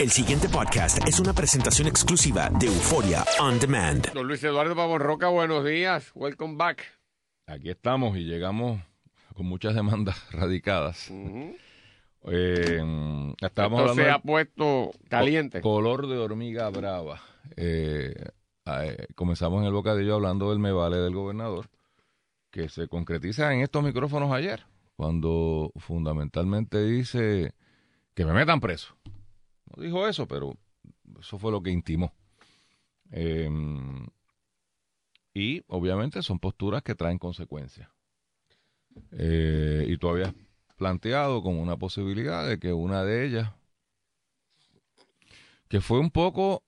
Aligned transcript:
El 0.00 0.10
siguiente 0.10 0.48
podcast 0.48 1.06
es 1.06 1.20
una 1.20 1.32
presentación 1.34 1.86
exclusiva 1.86 2.48
de 2.58 2.66
Euforia 2.66 3.24
On 3.40 3.58
Demand. 3.58 4.12
Don 4.14 4.26
Luis 4.26 4.42
Eduardo 4.42 4.74
Pavón 4.74 5.00
Roca, 5.00 5.28
buenos 5.28 5.64
días. 5.64 6.10
Welcome 6.14 6.56
back. 6.56 6.82
Aquí 7.46 7.68
estamos 7.68 8.16
y 8.16 8.24
llegamos 8.24 8.80
con 9.34 9.46
muchas 9.46 9.74
demandas 9.74 10.16
radicadas. 10.32 11.10
Eh, 11.10 12.82
estábamos 13.40 13.80
Esto 13.80 13.90
hablando 13.90 14.02
se 14.02 14.10
ha 14.10 14.18
puesto 14.20 14.90
caliente. 15.08 15.60
co- 15.60 15.74
color 15.74 16.06
de 16.08 16.16
hormiga 16.18 16.70
brava. 16.70 17.20
Eh, 17.56 18.14
eh, 18.66 19.06
comenzamos 19.14 19.60
en 19.60 19.66
el 19.66 19.72
bocadillo 19.72 20.14
hablando 20.14 20.48
del 20.50 20.58
me 20.60 20.72
vale 20.72 20.96
del 20.96 21.14
gobernador, 21.14 21.68
que 22.50 22.68
se 22.70 22.88
concretiza 22.88 23.52
en 23.52 23.60
estos 23.60 23.82
micrófonos 23.84 24.32
ayer, 24.32 24.64
cuando 24.96 25.72
fundamentalmente 25.76 26.82
dice 26.82 27.52
que 28.14 28.24
me 28.24 28.32
metan 28.32 28.60
preso. 28.60 28.96
No 29.74 29.82
dijo 29.82 30.06
eso, 30.06 30.26
pero 30.26 30.56
eso 31.18 31.38
fue 31.38 31.52
lo 31.52 31.62
que 31.62 31.70
intimó. 31.70 32.12
Eh, 33.12 33.48
y 35.34 35.62
obviamente 35.68 36.22
son 36.22 36.38
posturas 36.38 36.82
que 36.82 36.94
traen 36.94 37.18
consecuencias. 37.18 37.88
Eh, 39.12 39.86
y 39.88 39.96
tú 39.96 40.08
habías 40.08 40.34
planteado 40.76 41.42
como 41.42 41.62
una 41.62 41.76
posibilidad 41.76 42.46
de 42.46 42.58
que 42.58 42.72
una 42.72 43.04
de 43.04 43.26
ellas, 43.26 43.52
que 45.68 45.80
fue 45.80 46.00
un 46.00 46.10
poco 46.10 46.64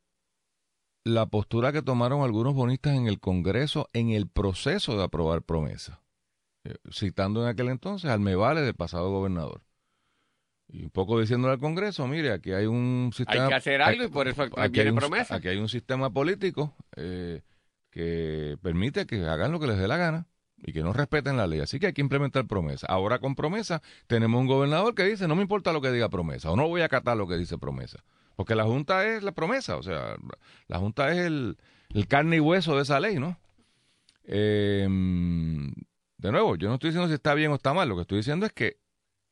la 1.05 1.27
postura 1.27 1.73
que 1.73 1.83
tomaron 1.83 2.23
algunos 2.23 2.55
bonistas 2.55 2.95
en 2.95 3.09
el 3.09 3.19
Congreso 3.19 3.89
en 3.93 4.11
el 4.11 4.29
proceso 4.29 4.97
de 4.97 5.03
aprobar 5.03 5.43
promesa, 5.43 6.01
eh, 6.63 6.77
citando 6.93 7.43
en 7.43 7.49
aquel 7.49 7.69
entonces 7.69 8.11
al 8.11 8.21
me 8.21 8.37
vale 8.37 8.61
del 8.61 8.75
pasado 8.75 9.11
gobernador. 9.11 9.63
Y 10.73 10.85
un 10.85 10.91
poco 10.91 11.21
diciéndole 11.21 11.53
al 11.53 11.61
Congreso, 11.61 12.09
mire, 12.09 12.33
aquí 12.33 12.53
hay 12.53 12.65
un 12.65 13.11
sistema... 13.15 13.43
Hay 13.43 13.49
que 13.51 13.55
hacer 13.55 13.83
algo 13.83 14.05
y 14.05 14.09
por 14.09 14.27
eso 14.27 14.43
aquí 14.43 14.73
viene 14.73 14.89
hay 14.89 14.95
un, 14.95 14.97
promesa. 14.97 15.35
Aquí 15.35 15.49
hay 15.49 15.59
un 15.59 15.69
sistema 15.69 16.11
político 16.11 16.75
eh, 16.97 17.43
que 17.91 18.57
permite 18.63 19.07
que 19.07 19.23
hagan 19.27 19.53
lo 19.53 19.61
que 19.61 19.67
les 19.67 19.77
dé 19.77 19.87
la 19.87 19.99
gana 19.99 20.27
y 20.57 20.73
que 20.73 20.83
no 20.83 20.95
respeten 20.95 21.37
la 21.37 21.47
ley. 21.47 21.61
Así 21.61 21.79
que 21.79 21.89
hay 21.89 21.93
que 21.93 22.01
implementar 22.01 22.47
promesa. 22.47 22.87
Ahora 22.87 23.19
con 23.19 23.35
promesa 23.35 23.83
tenemos 24.07 24.41
un 24.41 24.47
gobernador 24.47 24.95
que 24.95 25.05
dice, 25.05 25.29
no 25.29 25.37
me 25.37 25.43
importa 25.43 25.75
lo 25.75 25.83
que 25.83 25.93
diga 25.93 26.09
promesa 26.09 26.51
o 26.51 26.57
no 26.57 26.67
voy 26.67 26.81
a 26.81 26.87
acatar 26.87 27.19
lo 27.19 27.29
que 27.29 27.37
dice 27.37 27.59
promesa. 27.59 28.03
Porque 28.35 28.55
la 28.55 28.65
Junta 28.65 29.07
es 29.07 29.23
la 29.23 29.33
promesa, 29.33 29.77
o 29.77 29.83
sea, 29.83 30.17
la 30.69 30.79
Junta 30.79 31.13
es 31.13 31.19
el, 31.19 31.59
el 31.93 32.09
carne 32.09 32.37
y 32.37 32.41
hueso 32.41 32.77
de 32.77 32.83
esa 32.83 32.99
ley, 32.99 33.19
¿no? 33.19 33.39
Eh, 34.25 34.89
de 36.17 36.33
nuevo, 36.33 36.57
yo 36.57 36.69
no 36.69 36.75
estoy 36.75 36.91
diciendo 36.91 37.09
si 37.09 37.15
está 37.15 37.35
bien 37.35 37.51
o 37.51 37.57
está 37.57 37.75
mal, 37.75 37.91
lo 37.91 37.97
que 37.97 38.03
estoy 38.03 38.19
diciendo 38.19 38.47
es 38.47 38.53
que 38.53 38.79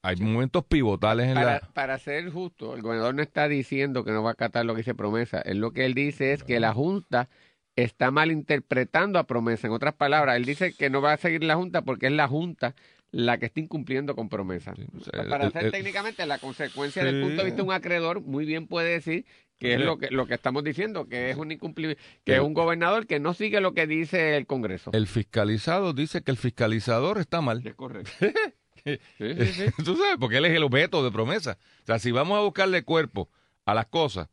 hay 0.02 0.16
momentos 0.16 0.64
pivotales 0.64 1.28
en 1.28 1.34
Para, 1.34 1.52
la... 1.54 1.60
para 1.74 1.98
ser 1.98 2.30
justo, 2.30 2.74
el 2.74 2.82
gobernador 2.82 3.14
no 3.14 3.22
está 3.22 3.48
diciendo 3.48 4.04
que 4.04 4.12
no 4.12 4.22
va 4.22 4.30
a 4.30 4.32
acatar 4.32 4.64
lo 4.64 4.74
que 4.74 4.78
dice 4.78 4.94
promesa. 4.94 5.40
Él 5.40 5.58
lo 5.58 5.72
que 5.72 5.84
él 5.84 5.94
dice 5.94 6.32
es 6.32 6.42
que 6.44 6.58
la 6.60 6.72
Junta 6.72 7.28
está 7.76 8.10
malinterpretando 8.10 9.18
a 9.18 9.24
promesa. 9.24 9.66
En 9.66 9.72
otras 9.72 9.94
palabras, 9.94 10.36
él 10.36 10.44
dice 10.44 10.72
que 10.72 10.90
no 10.90 11.00
va 11.02 11.12
a 11.12 11.16
seguir 11.16 11.44
la 11.44 11.56
Junta 11.56 11.82
porque 11.82 12.06
es 12.06 12.12
la 12.12 12.28
Junta 12.28 12.74
la 13.12 13.38
que 13.38 13.46
está 13.46 13.58
incumpliendo 13.60 14.14
con 14.14 14.28
promesa. 14.28 14.72
Sí, 14.76 14.86
o 14.96 15.00
sea, 15.04 15.24
para 15.28 15.44
el- 15.44 15.48
hacer 15.48 15.64
el- 15.66 15.72
técnicamente 15.72 16.24
la 16.26 16.38
consecuencia 16.38 17.02
del 17.04 17.16
Sí. 17.16 17.22
punto 17.22 17.36
de 17.38 17.44
vista 17.44 17.56
de 17.56 17.62
un 17.68 17.72
acreedor, 17.72 18.20
muy 18.20 18.44
bien 18.46 18.66
puede 18.68 18.90
decir 18.92 19.24
que 19.58 19.74
es 19.74 19.80
lo 19.80 19.98
que, 19.98 20.08
lo 20.10 20.26
que 20.26 20.34
estamos 20.34 20.64
diciendo, 20.64 21.06
que 21.06 21.28
es 21.30 21.36
un 21.36 21.52
incumplimiento, 21.52 22.00
que 22.24 22.34
es 22.36 22.40
un 22.40 22.54
gobernador 22.54 23.06
que 23.06 23.18
no 23.20 23.34
sigue 23.34 23.60
lo 23.60 23.74
que 23.74 23.86
dice 23.86 24.36
el 24.38 24.46
Congreso. 24.46 24.90
El 24.94 25.06
fiscalizado 25.06 25.92
dice 25.92 26.22
que 26.22 26.30
el 26.30 26.36
fiscalizador 26.38 27.18
está 27.18 27.40
mal. 27.42 27.60
Es 27.66 27.74
correcto. 27.74 28.10
Sí, 28.84 28.98
sí, 29.18 29.44
sí. 29.52 29.64
Tú 29.84 29.96
sabes, 29.96 30.16
porque 30.18 30.38
él 30.38 30.44
es 30.46 30.52
el 30.56 30.62
objeto 30.62 31.02
de 31.04 31.10
promesa. 31.10 31.58
O 31.82 31.86
sea, 31.86 31.98
si 31.98 32.10
vamos 32.12 32.38
a 32.38 32.42
buscarle 32.42 32.82
cuerpo 32.84 33.28
a 33.64 33.74
las 33.74 33.86
cosas, 33.86 34.28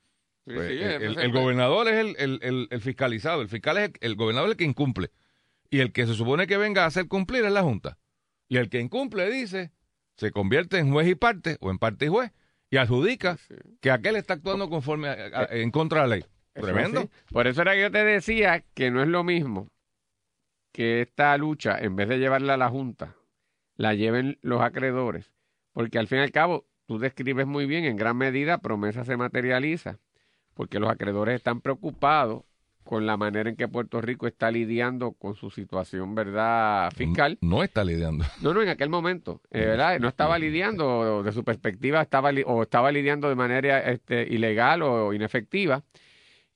pues, 0.46 0.72
el, 0.72 1.32
gobernador 1.32 1.88
es 1.90 1.96
el, 1.96 2.40
el- 2.42 2.68
el- 2.72 2.82
fiscalizado. 2.82 3.42
El 3.42 3.50
fiscal 3.50 3.78
es 3.78 3.92
el, 4.00 4.16
gobernador 4.16 4.48
es 4.50 4.52
el 4.54 4.58
que 4.58 4.64
incumple. 4.64 5.12
Y 5.70 5.80
el 5.80 5.92
que 5.92 6.08
se 6.08 6.14
supone 6.14 6.48
que 6.48 6.56
venga 6.58 6.84
a 6.84 6.88
hacer 6.88 7.08
cumplir 7.08 7.44
es 7.44 7.52
la 7.52 7.64
Junta. 7.64 7.98
Y 8.48 8.56
el 8.58 8.70
que 8.70 8.80
incumple 8.80 9.30
dice, 9.30 9.72
se 10.16 10.32
convierte 10.32 10.78
en 10.78 10.92
juez 10.94 11.08
y 11.10 11.16
parte, 11.16 11.58
o 11.60 11.70
en 11.70 11.78
parte 11.78 12.06
y 12.06 12.08
juez, 12.08 12.32
y 12.70 12.78
adjudica 12.78 13.38
que 13.82 13.92
aquel 13.92 14.16
está 14.16 14.36
actuando 14.36 14.70
conforme 14.70 15.10
a- 15.10 15.14
a- 15.42 15.48
en 15.52 15.70
contra 15.72 16.04
de 16.04 16.08
la 16.08 16.16
ley. 16.16 16.26
Eso 16.56 16.66
Tremendo. 16.66 17.10
Por 17.32 17.46
eso 17.48 17.62
era 17.62 17.74
que 17.74 17.82
yo 17.82 17.92
te 17.92 18.04
decía 18.06 18.64
que 18.74 18.90
no 18.90 19.02
es 19.04 19.10
lo 19.10 19.24
mismo 19.26 19.68
que 20.72 21.02
esta 21.02 21.36
lucha, 21.38 21.78
en 21.80 21.96
vez 21.96 22.08
de 22.08 22.20
llevarla 22.20 22.54
a 22.54 22.58
la 22.58 22.70
Junta, 22.70 23.16
la 23.78 23.94
lleven 23.94 24.38
los 24.42 24.62
acreedores. 24.62 25.32
Porque 25.72 25.98
al 26.00 26.08
fin 26.08 26.18
y 26.20 26.22
al 26.22 26.32
cabo, 26.32 26.66
tú 26.88 27.00
describes 27.00 27.48
muy 27.48 27.66
bien, 27.66 27.86
en 27.86 27.96
gran 27.96 28.18
medida, 28.18 28.58
promesa 28.58 29.06
se 29.06 29.16
materializa. 29.18 30.00
Porque 30.54 30.80
los 30.80 30.90
acreedores 30.90 31.36
están 31.36 31.62
preocupados 31.62 32.44
con 32.84 33.06
la 33.06 33.18
manera 33.18 33.50
en 33.50 33.58
que 33.58 33.68
Puerto 33.68 34.00
Rico 34.00 34.28
está 34.28 34.50
lidiando 34.50 35.12
con 35.12 35.36
su 35.36 35.50
situación, 35.52 36.16
¿verdad?, 36.16 36.90
fiscal. 36.96 37.38
No 37.42 37.62
está 37.62 37.84
lidiando. 37.84 38.24
No, 38.42 38.54
no, 38.54 38.62
en 38.62 38.70
aquel 38.70 38.90
momento, 38.90 39.42
eh, 39.52 39.60
¿verdad? 39.66 40.00
No 40.00 40.08
estaba 40.08 40.40
lidiando, 40.40 41.22
de 41.22 41.32
su 41.34 41.44
perspectiva, 41.44 42.02
estaba 42.02 42.32
o 42.46 42.64
estaba 42.64 42.92
lidiando 42.94 43.28
de 43.28 43.36
manera 43.36 43.80
este, 43.92 44.24
ilegal 44.34 44.84
o 44.84 45.14
inefectiva. 45.14 45.84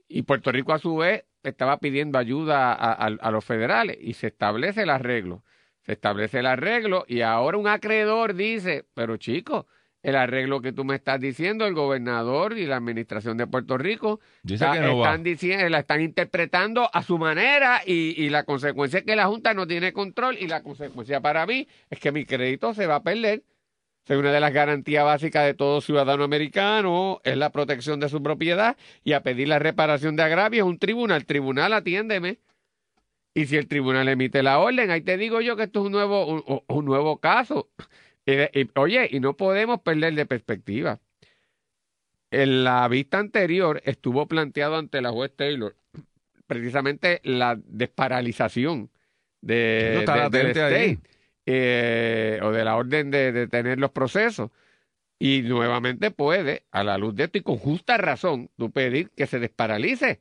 Y 0.07 0.21
Puerto 0.23 0.51
Rico, 0.53 0.71
a 0.73 0.79
su 0.79 0.95
vez, 0.95 1.25
estaba 1.43 1.77
pidiendo 1.79 2.17
ayuda 2.17 2.71
a, 2.73 2.93
a- 2.93 3.07
a 3.07 3.31
los 3.31 3.43
federales 3.43 3.97
y 3.99 4.13
se 4.13 4.27
establece 4.27 4.83
el 4.83 4.89
arreglo. 4.89 5.43
Se 5.85 5.93
establece 5.93 6.39
el 6.39 6.45
arreglo 6.45 7.05
y 7.07 7.21
ahora 7.21 7.57
un 7.57 7.67
acreedor 7.67 8.35
dice, 8.35 8.85
pero 8.93 9.17
chico, 9.17 9.67
el 10.03 10.15
arreglo 10.15 10.61
que 10.61 10.73
tú 10.73 10.83
me 10.83 10.95
estás 10.95 11.19
diciendo, 11.19 11.65
el 11.65 11.73
gobernador 11.75 12.57
y 12.57 12.65
la 12.65 12.77
administración 12.77 13.37
de 13.37 13.45
Puerto 13.47 13.77
Rico 13.77 14.19
está- 14.55 14.71
no 14.81 14.87
están 15.03 15.23
diciendo, 15.23 15.69
la 15.69 15.79
están 15.79 16.01
interpretando 16.01 16.89
a 16.91 17.03
su 17.03 17.17
manera 17.19 17.81
y, 17.85 18.15
y 18.23 18.29
la 18.29 18.43
consecuencia 18.43 18.99
es 18.99 19.05
que 19.05 19.15
la 19.15 19.27
Junta 19.27 19.53
no 19.53 19.67
tiene 19.67 19.93
control 19.93 20.37
y 20.39 20.47
la 20.47 20.63
consecuencia 20.63 21.19
para 21.21 21.45
mí 21.45 21.67
es 21.89 21.99
que 21.99 22.11
mi 22.11 22.25
crédito 22.25 22.73
se 22.73 22.87
va 22.87 22.95
a 22.95 23.03
perder. 23.03 23.43
O 24.03 24.07
sea, 24.07 24.17
una 24.17 24.31
de 24.31 24.39
las 24.39 24.51
garantías 24.51 25.05
básicas 25.05 25.45
de 25.45 25.53
todo 25.53 25.79
ciudadano 25.81 26.23
americano 26.23 27.21
es 27.23 27.37
la 27.37 27.51
protección 27.51 27.99
de 27.99 28.09
su 28.09 28.23
propiedad 28.23 28.75
y 29.03 29.13
a 29.13 29.21
pedir 29.21 29.47
la 29.47 29.59
reparación 29.59 30.15
de 30.15 30.23
agravios 30.23 30.67
un 30.67 30.79
tribunal. 30.79 31.25
Tribunal, 31.25 31.73
atiéndeme. 31.73 32.39
Y 33.33 33.45
si 33.45 33.55
el 33.57 33.67
tribunal 33.67 34.07
emite 34.09 34.43
la 34.43 34.59
orden, 34.59 34.91
ahí 34.91 35.01
te 35.01 35.17
digo 35.17 35.39
yo 35.41 35.55
que 35.55 35.63
esto 35.63 35.79
es 35.81 35.85
un 35.85 35.91
nuevo, 35.93 36.25
un, 36.27 36.63
un 36.67 36.85
nuevo 36.85 37.19
caso. 37.19 37.69
Oye, 38.75 39.07
y 39.11 39.19
no 39.19 39.35
podemos 39.37 39.81
perder 39.81 40.13
de 40.15 40.25
perspectiva. 40.25 40.99
En 42.29 42.63
la 42.63 42.87
vista 42.87 43.19
anterior 43.19 43.81
estuvo 43.85 44.25
planteado 44.27 44.77
ante 44.77 45.01
la 45.01 45.11
juez 45.11 45.31
Taylor 45.35 45.75
precisamente 46.47 47.21
la 47.23 47.57
desparalización 47.63 48.89
de, 49.41 49.99
está 49.99 50.29
de- 50.29 50.37
del 50.37 50.47
state 50.51 50.99
eh, 51.45 52.39
o 52.43 52.51
de 52.51 52.63
la 52.65 52.75
orden 52.75 53.09
de 53.11 53.31
detener 53.31 53.79
los 53.79 53.91
procesos. 53.91 54.51
Y 55.19 55.43
nuevamente 55.43 56.11
puede, 56.11 56.63
a 56.71 56.83
la 56.83 56.97
luz 56.97 57.15
de 57.15 57.25
esto 57.25 57.37
y 57.37 57.41
con 57.41 57.57
justa 57.57 57.97
razón, 57.97 58.49
tú 58.57 58.71
pedir 58.71 59.11
que 59.11 59.27
se 59.27 59.39
desparalice. 59.39 60.19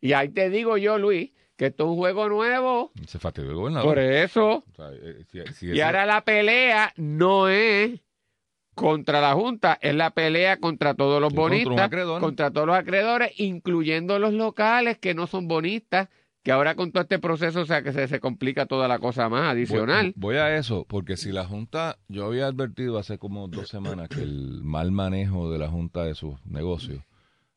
Y 0.00 0.12
ahí 0.14 0.28
te 0.30 0.50
digo 0.50 0.78
yo, 0.78 0.98
Luis, 0.98 1.32
que 1.56 1.66
esto 1.66 1.84
es 1.84 1.90
un 1.90 1.96
juego 1.96 2.28
nuevo. 2.28 2.92
Se 3.06 3.18
fastidió 3.18 3.50
el 3.50 3.56
gobernador. 3.56 3.88
Por 3.88 3.98
eso, 3.98 4.56
O 4.58 4.74
sea, 4.74 4.90
eh, 4.92 5.24
si- 5.30 5.52
si 5.54 5.72
y 5.72 5.80
ahora 5.80 6.04
la 6.06 6.22
pelea 6.24 6.92
no 6.96 7.48
es 7.48 8.00
contra 8.74 9.20
la 9.22 9.32
Junta, 9.34 9.78
es 9.80 9.94
la 9.94 10.10
pelea 10.10 10.58
contra 10.58 10.94
todos 10.94 11.20
los 11.20 11.30
Sí, 11.30 11.36
contra 11.36 11.48
bonistas, 11.48 11.80
acreedor. 11.80 12.20
contra 12.20 12.50
todos 12.50 12.66
los 12.66 12.76
acreedores, 12.76 13.32
incluyendo 13.40 14.18
los 14.18 14.34
locales 14.34 14.98
que 14.98 15.14
no 15.14 15.26
son 15.26 15.48
bonistas, 15.48 16.10
que 16.42 16.52
ahora 16.52 16.74
con 16.76 16.92
todo 16.92 17.02
este 17.02 17.18
proceso, 17.18 17.62
o 17.62 17.64
sea, 17.66 17.82
que 17.82 17.92
se, 17.92 18.06
se 18.06 18.20
complica 18.20 18.66
toda 18.66 18.86
la 18.86 18.98
cosa 18.98 19.28
más 19.30 19.50
adicional. 19.50 20.12
Voy, 20.14 20.34
voy 20.34 20.36
a 20.36 20.56
eso, 20.56 20.84
porque 20.86 21.16
si 21.16 21.32
la 21.32 21.44
Junta, 21.46 21.98
yo 22.08 22.26
había 22.26 22.46
advertido 22.46 22.98
hace 22.98 23.16
como 23.18 23.48
dos 23.48 23.68
semanas 23.68 24.10
que 24.10 24.20
el 24.22 24.60
mal 24.62 24.92
manejo 24.92 25.50
de 25.50 25.58
la 25.58 25.68
Junta 25.68 26.04
de 26.04 26.14
sus 26.14 26.44
negocios 26.44 27.02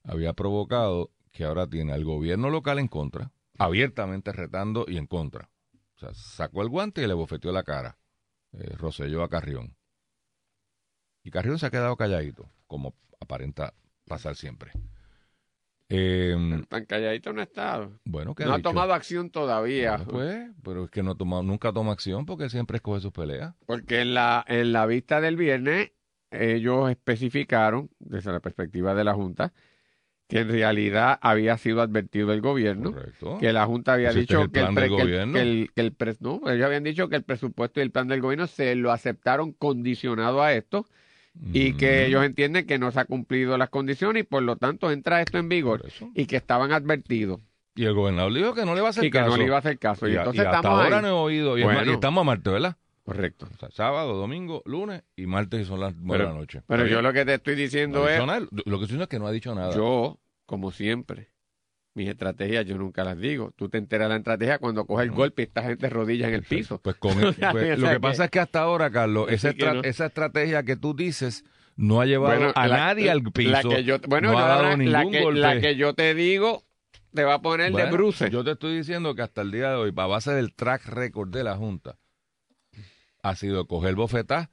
había 0.04 0.32
provocado 0.34 1.12
que 1.34 1.44
ahora 1.44 1.68
tiene 1.68 1.92
al 1.94 2.04
gobierno 2.06 2.50
local 2.50 2.80
en 2.80 2.88
contra, 2.88 3.32
abiertamente 3.60 4.32
retando 4.32 4.86
y 4.88 4.98
en 4.98 5.06
contra. 5.08 5.50
O 5.96 6.00
sea, 6.00 6.14
sacó 6.14 6.62
el 6.62 6.70
guante 6.70 7.04
y 7.04 7.08
le 7.08 7.14
bofeteó 7.14 7.52
la 7.52 7.64
cara. 7.64 7.98
Eh, 8.54 8.74
Roselló 8.78 9.22
a 9.24 9.30
Carrión. 9.30 9.76
Y 11.24 11.30
Carrión 11.32 11.60
se 11.60 11.66
ha 11.66 11.70
quedado 11.70 11.98
calladito, 11.98 12.50
como 12.66 12.96
aparenta 13.20 13.74
pasar 14.08 14.36
siempre. 14.36 14.72
Eh, 15.92 16.36
Tan 16.70 16.86
calladito 16.86 17.34
no 17.34 17.42
ha 17.42 17.46
estado. 17.46 18.00
bueno, 18.06 18.36
¿qué 18.36 18.46
No 18.46 18.54
ha 18.54 18.58
dicho? 18.58 18.70
tomado 18.70 18.94
acción 18.94 19.30
todavía. 19.32 19.98
Pues, 20.08 20.50
pero 20.64 20.86
es 20.86 20.92
que 20.92 21.02
no 21.04 21.16
toma, 21.16 21.42
nunca 21.42 21.74
toma 21.74 21.92
acción 21.94 22.26
porque 22.26 22.50
siempre 22.50 22.78
escoge 22.78 23.02
sus 23.02 23.12
peleas. 23.12 23.56
Porque 23.66 24.02
en 24.02 24.14
la, 24.14 24.46
en 24.48 24.72
la 24.72 24.86
vista 24.86 25.20
del 25.20 25.36
viernes, 25.36 25.92
ellos 26.32 26.92
especificaron, 26.92 27.90
desde 28.00 28.32
la 28.32 28.40
perspectiva 28.40 28.94
de 28.94 29.04
la 29.04 29.16
Junta, 29.16 29.52
que 30.30 30.40
en 30.42 30.50
realidad 30.50 31.18
había 31.22 31.58
sido 31.58 31.82
advertido 31.82 32.32
el 32.32 32.40
gobierno, 32.40 32.94
Correcto. 32.94 33.38
que 33.40 33.52
la 33.52 33.66
Junta 33.66 33.94
había 33.94 34.10
Pues 34.12 34.18
este 34.18 34.34
dicho 34.36 34.40
es 34.42 34.46
el 34.46 34.52
que 34.52 34.60
el, 34.62 34.74
pre- 34.76 34.88
que 34.88 34.94
el- 34.96 35.02
gobierno. 35.02 35.34
que 35.34 35.42
el- 35.42 35.72
que 35.76 35.82
el 35.82 35.98
pres- 35.98 36.18
no, 36.22 36.40
ellos 36.50 36.66
habían 36.66 36.84
dicho 36.84 37.10
que 37.10 37.16
el 37.18 37.24
presupuesto 37.24 37.80
y 37.80 37.84
el 37.84 37.92
plan 37.92 38.08
del 38.08 38.22
gobierno 38.22 38.46
se 38.48 38.76
lo 38.76 38.92
aceptaron 38.92 39.52
condicionado 39.54 40.42
a 40.44 40.54
esto 40.54 40.86
y 41.52 41.74
que 41.74 41.88
Ujú. 42.02 42.08
ellos 42.08 42.24
entienden 42.26 42.66
que 42.68 42.78
no 42.80 42.92
se 42.92 43.00
ha 43.00 43.06
cumplido 43.06 43.58
las 43.58 43.70
condiciones 43.70 44.22
y 44.22 44.26
por 44.26 44.44
lo 44.44 44.56
tanto 44.56 44.92
entra 44.92 45.20
esto 45.22 45.38
en 45.40 45.50
vigor 45.50 45.84
y 46.14 46.26
que 46.28 46.36
estaban 46.38 46.72
advertidos 46.74 47.40
Y 47.76 47.86
el 47.86 47.94
gobernador 47.96 48.32
dijo 48.34 48.54
que 48.54 48.66
no 48.66 48.76
le 48.76 48.82
va 48.82 48.88
a 48.88 48.90
hacer 48.92 49.06
y 49.06 49.10
que 49.10 49.18
caso. 49.18 49.32
no 49.32 49.38
le 49.38 49.46
iba 49.46 49.56
a 49.56 49.60
hacer 49.60 49.80
caso. 49.80 50.08
Y, 50.08 50.16
entonces 50.16 50.44
y 50.44 50.46
hasta 50.46 50.58
estamos 50.58 50.80
ahora 50.84 50.98
ahí. 50.98 51.02
no 51.02 51.08
he 51.08 51.12
oído. 51.12 51.58
Y, 51.58 51.64
Bueno. 51.64 51.90
y 51.90 51.94
estamos 51.94 52.22
a 52.22 52.26
martes, 52.26 52.54
¿verdad? 52.54 52.76
Correcto. 53.14 53.48
O 53.54 53.58
sea, 53.58 53.70
sábado, 53.72 54.16
domingo, 54.16 54.62
lunes 54.66 55.04
y 55.16 55.26
martes 55.26 55.68
son 55.68 55.80
las 55.80 55.96
nueve 55.96 56.24
de 56.26 56.30
la 56.32 56.36
noche. 56.38 56.62
Pero 56.68 56.86
yo 56.88 57.02
lo 57.02 57.12
que 57.14 57.26
te 57.26 57.34
estoy 57.36 57.56
diciendo 57.56 58.08
es, 58.08 58.20
nada. 58.26 58.40
Lo 58.40 58.50
que 58.50 58.62
estoy 58.62 58.80
diciendo 58.82 59.04
es 59.04 59.10
que 59.10 59.20
no 59.20 59.28
ha 59.28 59.32
dicho 59.32 59.54
nada. 59.56 59.76
yo, 59.76 60.20
como 60.46 60.72
siempre, 60.72 61.30
mis 61.96 62.08
estrategias 62.08 62.66
yo 62.66 62.78
nunca 62.78 63.04
las 63.04 63.18
digo. 63.20 63.52
Tú 63.56 63.68
te 63.70 63.78
enteras 63.78 64.06
de 64.08 64.14
la 64.14 64.18
estrategia 64.18 64.60
cuando 64.60 64.86
coges 64.86 65.06
el 65.06 65.12
golpe 65.12 65.42
y 65.42 65.46
estás 65.46 65.66
gente 65.66 65.90
rodillas 65.90 66.30
en 66.30 66.36
el 66.36 66.44
piso. 66.44 66.80
Pues 66.82 66.96
con 66.96 67.20
el- 67.20 67.34
pues, 67.52 67.80
lo 67.80 67.90
que 67.90 68.00
pasa 68.00 68.26
es 68.26 68.32
que 68.32 68.40
hasta 68.40 68.62
ahora, 68.62 68.90
Carlos, 68.92 69.30
esa, 69.32 69.54
que 69.54 69.60
estra- 69.60 69.74
no. 69.74 69.82
esa 69.84 70.06
estrategia 70.06 70.64
que 70.64 70.76
tú 70.76 70.94
dices 70.96 71.44
no 71.76 72.02
ha 72.02 72.06
llevado 72.06 72.36
Bueno, 72.38 72.52
a 72.56 72.68
la- 72.68 72.78
nadie 72.78 73.10
al 73.10 73.24
piso. 73.24 73.52
La 73.52 73.62
que 73.64 73.84
yo, 73.84 73.98
bueno, 74.08 74.32
no 74.32 74.38
ha 74.40 74.48
dado 74.48 74.64
la, 74.64 74.78
ningún 74.78 75.12
que, 75.12 75.22
golpe. 75.22 75.40
la 75.40 75.60
que 75.60 75.76
yo 75.76 75.94
te 75.94 76.14
digo 76.14 76.64
te 77.14 77.24
va 77.24 77.36
a 77.36 77.42
poner 77.42 77.72
Bueno, 77.72 77.88
de 77.88 77.92
bruce. 77.94 78.30
Yo 78.30 78.44
te 78.44 78.52
estoy 78.52 78.78
diciendo 78.78 79.16
que 79.16 79.22
hasta 79.24 79.42
el 79.42 79.52
día 79.52 79.72
de 79.72 79.76
hoy, 79.78 79.94
a 79.96 80.06
base 80.06 80.32
del 80.32 80.54
track 80.54 80.86
record 80.88 81.30
de 81.30 81.44
la 81.44 81.56
Junta, 81.58 81.98
ha 83.24 83.36
sido 83.36 83.66
coger 83.68 83.96
bofetá 83.96 84.50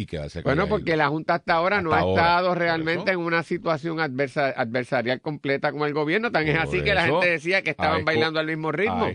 y 0.00 0.06
quedarse 0.06 0.42
Bueno, 0.42 0.62
calladito. 0.62 0.76
porque 0.76 0.96
la 0.96 1.08
Junta 1.08 1.34
hasta 1.34 1.54
ahora 1.54 1.82
no 1.82 1.92
ha 1.92 1.98
ahora. 2.00 2.22
estado 2.22 2.54
realmente 2.54 3.10
en 3.10 3.18
una 3.18 3.42
situación 3.42 3.98
adversa- 3.98 4.54
adversarial 4.56 5.20
completa 5.20 5.72
como 5.72 5.86
el 5.86 5.92
gobierno. 5.92 6.30
Tan 6.30 6.46
es 6.46 6.56
así 6.56 6.82
que 6.82 6.94
la 6.94 7.06
gente 7.06 7.28
decía 7.30 7.62
que 7.62 7.70
estaban 7.70 8.04
bailando 8.04 8.38
al 8.38 8.46
mismo 8.46 8.70
ritmo. 8.70 9.08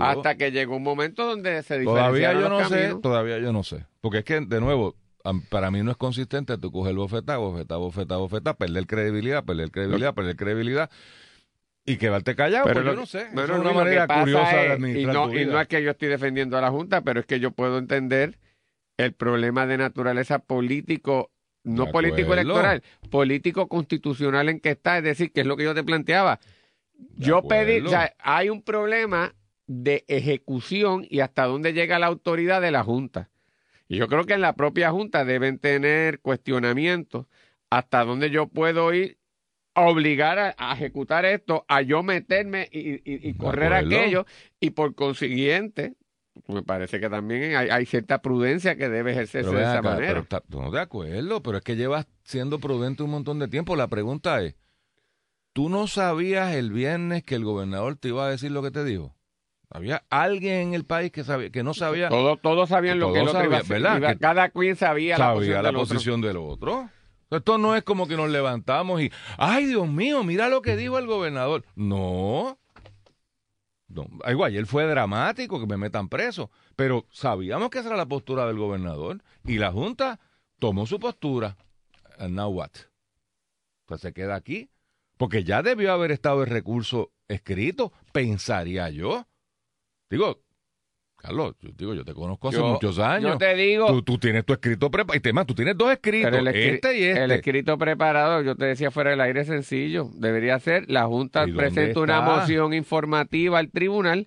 Hasta 0.00 0.36
que 0.36 0.50
llegó 0.50 0.76
un 0.76 0.82
momento 0.82 1.26
donde 1.26 1.62
se 1.62 1.84
Todavía 1.84 2.32
yo 2.32 2.48
no 2.48 2.66
sé, 2.68 2.94
todavía 3.02 3.38
yo 3.38 3.52
no 3.52 3.62
sé. 3.62 3.84
Porque 4.00 4.18
es 4.18 4.24
que, 4.24 4.40
de 4.40 4.60
nuevo, 4.60 4.96
para 5.50 5.70
mí 5.70 5.82
no 5.82 5.90
es 5.90 5.96
consistente 5.98 6.56
tú 6.58 6.72
coger 6.72 6.94
bofetá, 6.94 7.36
bofetá, 7.36 7.76
bofetá, 7.76 8.16
bofetá, 8.16 8.54
perder 8.54 8.86
credibilidad, 8.86 9.44
perder 9.44 9.70
credibilidad, 9.70 10.14
perder 10.14 10.36
credibilidad 10.36 10.90
y 11.84 11.96
quedarte 11.96 12.36
callado. 12.36 12.64
Pero 12.64 12.82
pues 12.82 12.86
lo 12.86 12.92
yo 12.92 13.00
no 13.00 13.06
sé. 13.06 13.26
Eso 13.32 13.44
es 13.44 13.50
una 13.50 13.72
manera 13.72 14.06
curiosa 14.06 14.56
de 14.56 14.66
y 14.66 14.70
administrar 14.70 15.14
no, 15.14 15.28
tu 15.28 15.36
y 15.36 15.46
no 15.46 15.60
es 15.60 15.68
que 15.68 15.82
yo 15.82 15.90
estoy 15.90 16.08
defendiendo 16.08 16.56
a 16.56 16.60
la 16.60 16.70
Junta, 16.70 17.02
pero 17.02 17.20
es 17.20 17.26
que 17.26 17.40
yo 17.40 17.50
puedo 17.50 17.78
entender 17.78 18.38
el 18.96 19.12
problema 19.12 19.66
de 19.66 19.78
naturaleza 19.78 20.38
político, 20.38 21.30
no 21.64 21.90
político 21.90 22.34
electoral, 22.34 22.82
político 23.10 23.68
constitucional 23.68 24.48
en 24.48 24.60
que 24.60 24.70
está, 24.70 24.98
es 24.98 25.04
decir, 25.04 25.32
que 25.32 25.40
es 25.40 25.46
lo 25.46 25.56
que 25.56 25.64
yo 25.64 25.74
te 25.74 25.84
planteaba. 25.84 26.40
De 26.94 27.26
Yo 27.26 27.42
pedí, 27.42 27.80
o 27.80 27.88
sea, 27.88 28.14
hay 28.18 28.48
un 28.48 28.62
problema 28.62 29.34
de 29.66 30.04
ejecución 30.08 31.06
y 31.08 31.20
hasta 31.20 31.44
dónde 31.44 31.72
llega 31.72 31.98
la 31.98 32.06
autoridad 32.06 32.60
de 32.60 32.70
la 32.70 32.84
Junta. 32.84 33.30
Y 33.88 33.96
yo 33.96 34.08
creo 34.08 34.24
que 34.24 34.34
en 34.34 34.40
la 34.40 34.54
propia 34.54 34.90
Junta 34.90 35.24
deben 35.24 35.58
tener 35.58 36.20
cuestionamientos 36.20 37.26
hasta 37.70 38.04
dónde 38.04 38.30
yo 38.30 38.46
puedo 38.46 38.92
ir 38.92 39.18
obligar 39.74 40.38
a, 40.38 40.54
a 40.58 40.74
ejecutar 40.74 41.24
esto, 41.24 41.64
a 41.68 41.82
yo 41.82 42.02
meterme 42.02 42.68
y, 42.70 43.00
y- 43.28 43.34
correr 43.34 43.72
aquello, 43.72 44.26
y 44.60 44.70
por 44.70 44.94
consiguiente, 44.94 45.94
me 46.48 46.62
parece 46.62 47.00
que 47.00 47.08
también 47.10 47.56
hay, 47.56 47.68
hay 47.70 47.86
cierta 47.86 48.20
prudencia 48.22 48.76
que 48.76 48.88
debe 48.88 49.12
ejercerse 49.12 49.48
Pero 49.50 49.58
de 49.58 49.64
esa 49.64 49.78
acá, 49.78 49.82
manera. 49.90 50.06
pero 50.08 50.20
está- 50.20 50.42
no, 50.48 50.70
de 50.70 50.80
acuerdo, 50.80 51.42
pero 51.42 51.58
es 51.58 51.64
que 51.64 51.76
llevas 51.76 52.06
siendo 52.24 52.58
prudente 52.58 53.02
un 53.02 53.10
montón 53.10 53.38
de 53.38 53.48
tiempo. 53.48 53.76
La 53.76 53.88
pregunta 53.88 54.42
es, 54.42 54.54
¿tú 55.52 55.68
no 55.68 55.86
sabías 55.86 56.54
el 56.54 56.70
viernes 56.72 57.22
que 57.24 57.34
el 57.34 57.44
gobernador 57.44 57.96
te 57.96 58.08
iba 58.08 58.26
a 58.26 58.30
decir 58.30 58.50
lo 58.50 58.62
que 58.62 58.70
te 58.70 58.84
dijo? 58.84 59.14
¿Había 59.70 60.04
alguien 60.10 60.68
en 60.68 60.74
el 60.74 60.84
país 60.84 61.10
que 61.12 61.24
sabía, 61.24 61.48
que 61.48 61.62
no 61.62 61.72
sabía, 61.72 62.10
Todos, 62.10 62.40
todos 62.42 62.68
sabían 62.68 62.98
lo 62.98 63.10
que 63.12 63.20
Todos 63.20 63.34
otro 63.34 63.44
iba 63.46 63.56
a 63.56 63.60
sabían, 63.60 63.60
hacer. 63.62 63.82
¿verdad? 63.82 63.96
Iba- 63.98 64.12
Que- 64.12 64.18
cada 64.18 64.48
quien 64.50 64.76
sabía, 64.76 65.16
la 65.16 65.24
sabía 65.24 65.34
posición 65.34 65.62
la 65.62 65.68
del 65.68 65.76
otro. 65.76 65.88
posición 65.94 66.20
del 66.20 66.36
otro? 66.36 66.90
Esto 67.36 67.56
no 67.58 67.74
es 67.74 67.82
como 67.82 68.06
que 68.06 68.16
nos 68.16 68.30
levantamos 68.30 69.00
y, 69.00 69.10
ay 69.38 69.66
Dios 69.66 69.88
mío, 69.88 70.22
mira 70.22 70.48
lo 70.48 70.60
que 70.60 70.76
dijo 70.76 70.98
el 70.98 71.06
gobernador. 71.06 71.64
No. 71.74 72.58
no. 73.88 74.06
Igual, 74.28 74.54
él 74.54 74.66
fue 74.66 74.84
dramático, 74.84 75.58
que 75.58 75.66
me 75.66 75.76
metan 75.78 76.08
preso. 76.08 76.50
Pero 76.76 77.06
sabíamos 77.10 77.70
que 77.70 77.78
esa 77.78 77.88
era 77.88 77.96
la 77.96 78.06
postura 78.06 78.46
del 78.46 78.58
gobernador. 78.58 79.22
Y 79.44 79.58
la 79.58 79.72
Junta 79.72 80.20
tomó 80.58 80.86
su 80.86 81.00
postura. 81.00 81.56
And 82.18 82.34
now 82.34 82.50
what? 82.50 82.70
Pues 83.86 84.02
se 84.02 84.12
queda 84.12 84.34
aquí. 84.34 84.70
Porque 85.16 85.44
ya 85.44 85.62
debió 85.62 85.92
haber 85.92 86.12
estado 86.12 86.42
el 86.42 86.50
recurso 86.50 87.12
escrito, 87.28 87.92
pensaría 88.12 88.90
yo. 88.90 89.26
Digo, 90.10 90.42
Carlos, 91.22 91.54
yo, 91.62 91.70
digo, 91.76 91.94
yo 91.94 92.04
te 92.04 92.14
conozco 92.14 92.48
hace 92.48 92.58
Yo- 92.58 92.66
muchos 92.66 92.98
años. 92.98 93.32
Yo 93.32 93.38
te 93.38 93.54
digo, 93.54 93.86
Tú, 93.86 94.02
tú 94.02 94.18
tienes 94.18 94.44
tu 94.44 94.52
escrito 94.54 94.90
preparado. 94.90 95.16
Y 95.16 95.20
tema, 95.20 95.44
tú 95.44 95.54
tienes 95.54 95.78
dos 95.78 95.92
escritos, 95.92 96.32
el, 96.32 96.46
escri- 96.48 96.74
este 96.74 96.98
y 96.98 97.04
este. 97.04 97.22
el 97.24 97.30
escrito 97.30 97.78
preparado, 97.78 98.42
yo 98.42 98.56
te 98.56 98.64
decía 98.64 98.90
fuera 98.90 99.10
del 99.10 99.20
aire 99.20 99.44
sencillo. 99.44 100.08
Debería 100.14 100.58
ser, 100.58 100.90
la 100.90 101.04
Junta 101.06 101.44
¿Y 101.44 101.52
dónde 101.52 101.56
presenta 101.62 102.00
una 102.00 102.20
moción 102.22 102.74
informativa 102.74 103.60
al 103.60 103.70
tribunal 103.70 104.26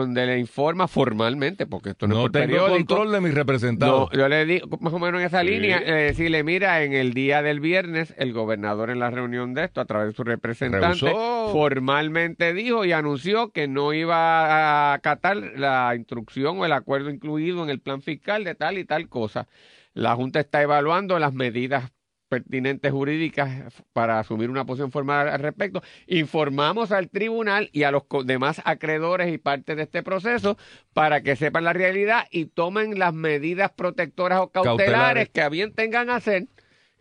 donde 0.00 0.26
le 0.26 0.38
informa 0.38 0.88
formalmente, 0.88 1.66
porque 1.66 1.90
esto 1.90 2.06
no, 2.06 2.14
no 2.14 2.20
es 2.20 2.22
por 2.24 2.32
tengo 2.32 2.46
periódico. 2.46 2.76
control 2.76 3.12
de 3.12 3.20
mis 3.20 3.34
representados. 3.34 4.10
No, 4.12 4.18
yo 4.18 4.28
le 4.28 4.44
digo 4.46 4.68
más 4.80 4.92
o 4.92 4.98
menos 4.98 5.20
en 5.20 5.26
esa 5.26 5.40
Sí. 5.42 5.48
línea, 5.48 5.78
eh, 5.84 5.92
decirle, 6.06 6.42
mira, 6.44 6.82
en 6.82 6.92
el 6.92 7.14
día 7.14 7.42
del 7.42 7.60
viernes, 7.60 8.14
el 8.18 8.32
gobernador 8.32 8.90
en 8.90 8.98
la 8.98 9.10
reunión 9.10 9.54
de 9.54 9.64
esto, 9.64 9.80
a 9.80 9.84
través 9.84 10.08
de 10.08 10.14
su 10.14 10.24
representante, 10.24 11.06
Rehusó. 11.06 11.48
formalmente 11.52 12.52
dijo 12.54 12.84
y 12.84 12.92
anunció 12.92 13.50
que 13.52 13.68
no 13.68 13.92
iba 13.92 14.16
a 14.16 14.94
acatar 14.94 15.36
la 15.36 15.94
instrucción 15.96 16.58
o 16.58 16.64
el 16.66 16.72
acuerdo 16.72 17.10
incluido 17.10 17.62
en 17.62 17.70
el 17.70 17.80
plan 17.80 18.02
fiscal 18.02 18.44
de 18.44 18.54
tal 18.54 18.78
y 18.78 18.84
tal 18.84 19.08
cosa. 19.08 19.46
La 19.94 20.14
Junta 20.14 20.40
está 20.40 20.60
evaluando 20.62 21.18
las 21.18 21.32
medidas 21.32 21.90
pertinentes 22.28 22.90
jurídicas 22.92 23.72
para 23.92 24.18
asumir 24.18 24.50
una 24.50 24.64
posición 24.64 24.90
formal 24.90 25.28
al 25.28 25.40
respecto. 25.40 25.82
Informamos 26.06 26.92
al 26.92 27.08
tribunal 27.08 27.70
y 27.72 27.84
a 27.84 27.90
los 27.90 28.02
demás 28.24 28.60
acreedores 28.64 29.32
y 29.32 29.38
parte 29.38 29.74
de 29.76 29.84
este 29.84 30.02
proceso 30.02 30.56
para 30.92 31.22
que 31.22 31.36
sepan 31.36 31.64
la 31.64 31.72
realidad 31.72 32.26
y 32.30 32.46
tomen 32.46 32.98
las 32.98 33.14
medidas 33.14 33.70
protectoras 33.72 34.40
o 34.40 34.48
cautelares, 34.50 34.86
Cautelares. 34.86 35.28
que 35.30 35.40
a 35.42 35.48
bien 35.48 35.72
tengan 35.72 36.10
a 36.10 36.16
hacer. 36.16 36.46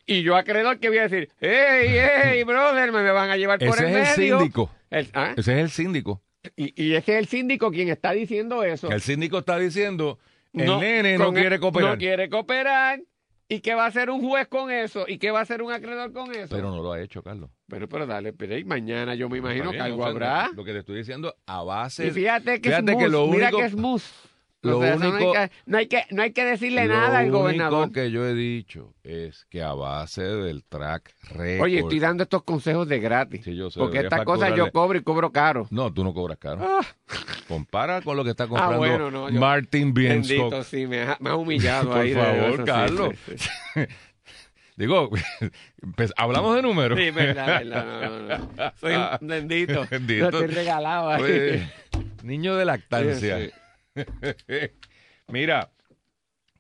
Y 0.06 0.22
yo 0.22 0.36
acreedor 0.36 0.80
que 0.80 0.90
voy 0.90 1.00
a 1.00 1.08
decir, 1.08 1.30
hey, 1.40 1.88
hey, 2.24 2.44
brother, 2.44 2.92
me, 2.92 3.02
van 3.12 3.32
a 3.32 3.38
llevar 3.38 3.58
por 3.58 3.70
Ese 3.70 3.90
el 3.90 3.96
es 3.98 4.10
el 4.10 4.16
síndico. 4.16 4.70
El- 4.92 5.10
¿ah? 5.14 5.34
Ese 5.36 5.54
es 5.54 5.60
el 5.60 5.70
síndico. 5.72 6.22
y, 6.56 6.80
y 6.82 6.94
es 6.94 7.04
que 7.04 7.14
es 7.14 7.18
el 7.20 7.26
síndico 7.28 7.72
quien 7.72 7.90
está 7.90 8.12
diciendo 8.12 8.64
eso. 8.64 8.92
El 8.92 9.02
síndico 9.02 9.40
está 9.40 9.58
diciendo, 9.58 10.20
el 10.54 10.68
No, 10.68 10.80
nene 10.80 11.18
no 11.18 11.34
quiere 11.34 11.60
cooperar. 11.60 11.92
No 11.94 11.98
quiere 11.98 12.30
cooperar. 12.30 13.00
¿Y 13.48 13.60
qué 13.60 13.76
va 13.76 13.86
a 13.86 13.88
hacer 13.88 14.10
un 14.10 14.28
juez 14.28 14.48
con 14.48 14.72
eso? 14.72 15.06
¿Y 15.08 15.20
qué 15.20 15.30
va 15.30 15.40
a 15.40 15.42
hacer 15.44 15.62
un 15.62 15.72
acreedor 15.72 16.12
con 16.12 16.34
eso? 16.34 16.48
Pero 16.56 16.72
no 16.72 16.82
lo 16.82 16.94
ha 16.94 17.02
hecho, 17.02 17.22
Carlos. 17.22 17.52
Bueno, 17.68 17.88
pero 17.88 18.08
dale, 18.08 18.34
pero 18.34 18.58
y 18.58 18.64
mañana 18.66 19.14
yo 19.14 19.30
me 19.30 19.38
imagino 19.38 19.72
que 19.72 19.80
algo 19.80 20.00
o 20.00 20.02
sea, 20.04 20.12
habrá. 20.12 20.50
Lo 20.56 20.64
que 20.64 20.72
te 20.74 20.80
estoy 20.80 20.98
diciendo, 20.98 21.36
a 21.46 21.62
base 21.64 22.08
Y 22.08 22.12
fíjate 22.12 22.60
que 22.60 22.70
fíjate 22.70 22.92
es 22.94 22.98
que 22.98 23.04
mus, 23.04 23.12
lo 23.12 23.28
mira 23.28 23.48
único- 23.50 23.58
que 23.60 23.66
es 23.66 23.76
mus. 23.76 24.12
lo 24.64 24.80
O 24.80 24.82
sea, 24.82 24.96
eso 24.96 25.00
no, 25.00 25.06
hay 25.06 25.12
único- 25.14 25.34
que, 25.34 25.52
no, 25.68 25.78
hay 25.78 25.88
que, 25.88 26.04
no 26.10 26.22
hay 26.24 26.32
que 26.34 26.44
decirle 26.44 26.88
Lo 26.88 26.94
nada 26.96 27.20
al 27.20 27.26
único 27.26 27.38
gobernador. 27.38 27.92
que 27.92 28.10
yo 28.10 28.26
he 28.26 28.34
dicho 28.34 28.96
es 29.04 29.46
que 29.52 29.62
a 29.62 29.74
base 29.74 30.24
del 30.24 30.64
track 30.66 31.14
record. 31.30 31.62
Oye, 31.66 31.80
estoy 31.82 32.00
dando 32.00 32.24
estos 32.24 32.42
consejos 32.44 32.88
de 32.88 33.00
gratis. 33.00 33.44
Sí, 33.46 33.56
yo 33.56 33.70
sé, 33.70 33.80
porque 33.80 34.00
estas 34.00 34.26
cosas 34.26 34.56
yo 34.56 34.72
cobro 34.72 34.98
y 34.98 35.04
cobro 35.04 35.32
caro. 35.32 35.68
No, 35.70 35.94
tú 35.94 36.04
no 36.04 36.16
cobras 36.16 36.40
caro. 36.40 36.66
Compara 37.48 38.02
con 38.02 38.18
lo 38.18 38.24
que 38.24 38.32
está 38.32 38.46
Ah, 38.46 38.48
comprando 38.48 38.78
bueno, 38.78 39.12
no, 39.12 39.30
yo- 39.30 39.40
Martin 39.40 39.94
Bendito, 39.94 40.50
Bienstock. 40.50 40.64
sí, 40.66 40.88
me 40.88 41.02
ha, 41.04 41.18
me 41.20 41.30
ha 41.30 41.36
humillado 41.36 41.90
Por 41.92 41.98
ahí. 42.00 42.10
de 42.12 42.16
favor, 42.16 42.54
eso, 42.54 42.66
Carlos. 42.66 43.16
sí, 43.26 43.34
sí. 43.38 43.50
Digo, 44.78 45.10
pues, 45.96 46.12
hablamos 46.18 46.54
de 46.56 46.62
números. 46.62 47.00
Sí, 47.00 47.10
verdad, 47.12 47.46
verdad, 47.64 47.86
no, 48.10 48.20
no. 48.38 48.74
Soy 48.80 48.94
un 49.22 49.28
bendito. 49.28 49.88
Bendito. 49.90 50.32
Lo 50.32 50.40
estoy 50.42 50.54
regalado 50.56 51.10
ahí. 51.12 51.22
Oye, 51.24 51.70
niño 52.24 52.56
de 52.58 52.66
lactancia. 52.66 53.38
Mira, 55.28 55.72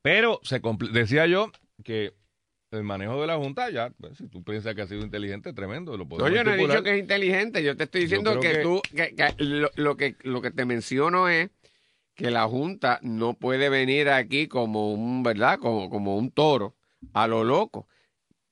pero 0.02 0.40
se 0.44 0.62
decía 0.92 1.26
yo 1.26 1.52
que 1.84 2.14
el 2.76 2.84
manejo 2.84 3.20
de 3.20 3.28
la 3.28 3.38
Junta 3.38 3.70
ya, 3.70 3.90
pues, 4.00 4.18
si 4.18 4.28
tú 4.28 4.44
piensas 4.44 4.76
que 4.76 4.82
ha 4.82 4.88
sido 4.88 5.02
inteligente, 5.02 5.54
tremendo. 5.54 5.98
Lo 5.98 6.06
No, 6.06 6.30
yo 6.30 6.44
no 6.44 6.52
he 6.54 6.58
dicho 6.58 6.84
que 6.84 6.94
es 6.96 7.00
inteligente. 7.00 7.64
Yo 7.64 7.76
te 7.76 7.84
estoy 7.86 8.02
diciendo 8.02 8.40
que, 8.40 8.52
que- 8.52 8.62
tú, 8.62 8.82
que, 8.96 9.16
que 9.16 9.44
lo, 9.44 9.70
lo 9.76 9.98
que 9.98 10.16
lo 10.24 10.42
que 10.42 10.52
te 10.52 10.66
menciono 10.66 11.28
es 11.30 11.50
que 12.16 12.32
la 12.32 12.48
Junta 12.48 13.00
no 13.02 13.34
puede 13.34 13.70
venir 13.70 14.10
aquí 14.10 14.48
como 14.48 14.94
un, 14.94 15.24
¿verdad? 15.24 15.60
Como, 15.60 15.90
como 15.90 16.16
un 16.16 16.32
toro 16.32 16.76
a 17.14 17.28
lo 17.28 17.44
loco. 17.44 17.88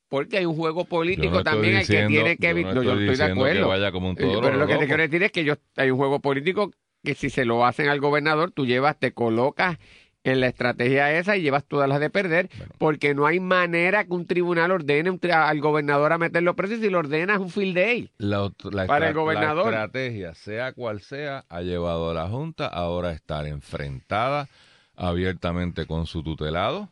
Porque 0.10 0.38
hay 0.38 0.46
un 0.46 0.56
juego 0.56 0.86
político 0.86 1.38
no 1.38 1.44
también 1.44 1.75
el 1.75 1.88
que 1.88 2.06
tiene 2.06 2.38
que 2.38 2.50
yo 2.50 2.53
no 2.62 2.74
no, 2.74 2.84
yo 2.84 2.92
estoy 2.92 3.10
estoy 3.10 3.25
de 3.25 3.32
acuerdo. 3.34 3.68
vaya 3.68 3.92
como 3.92 4.10
un 4.10 4.18
Eh, 4.18 4.22
toro, 4.22 4.42
Pero 4.42 4.58
lo 4.58 4.68
que 4.68 4.77
te 4.77 4.86
quiero 4.86 5.01
decir 5.03 5.24
es 5.24 5.32
que 5.32 5.44
yo, 5.44 5.56
hay 5.75 5.89
un 5.89 5.98
juego 5.98 6.20
político 6.20 6.72
que 7.03 7.15
si 7.15 7.30
se 7.30 7.46
lo 7.46 7.65
hacen 7.65 7.89
al 7.89 8.00
gobernador, 8.00 8.51
tú 8.51 8.65
llevas, 8.65 9.00
te 9.00 9.13
colocas 9.13 9.77
en 10.25 10.39
la 10.39 10.48
estrategia 10.48 11.12
esa 11.18 11.36
y 11.36 11.42
llevas 11.42 11.65
todas 11.65 11.89
las 11.89 12.00
de 12.00 12.10
perder, 12.10 12.50
porque 12.77 13.13
no 13.13 13.25
hay 13.25 13.39
manera 13.42 14.06
que 14.06 14.13
un 14.13 14.25
tribunal 14.25 14.72
ordene 14.72 15.10
un 15.10 15.20
tri- 15.20 15.34
al 15.34 15.60
gobernador 15.60 16.13
a 16.13 16.18
meterlo 16.18 16.56
preso 16.56 16.77
si 16.77 16.89
lo 16.89 17.00
ordena 17.00 17.34
es 17.34 17.39
un 17.39 17.50
field 17.50 17.75
day. 17.75 18.10
La, 18.18 18.42
ot- 18.42 18.72
la 18.72 18.86
Para 18.88 19.10
el 19.10 19.13
gobernador. 19.13 19.65
La 19.72 19.86
estrategia, 19.86 20.34
sea 20.34 20.72
cual 20.74 21.01
sea, 21.01 21.44
ha 21.50 21.62
llevado 21.62 22.10
a 22.10 22.13
la 22.13 22.30
Junta 22.30 22.68
ahora 22.68 23.10
a 23.10 23.12
estar 23.13 23.46
enfrentada 23.48 24.48
abiertamente 24.96 25.86
con 25.86 26.06
su 26.06 26.24
tutelado, 26.24 26.89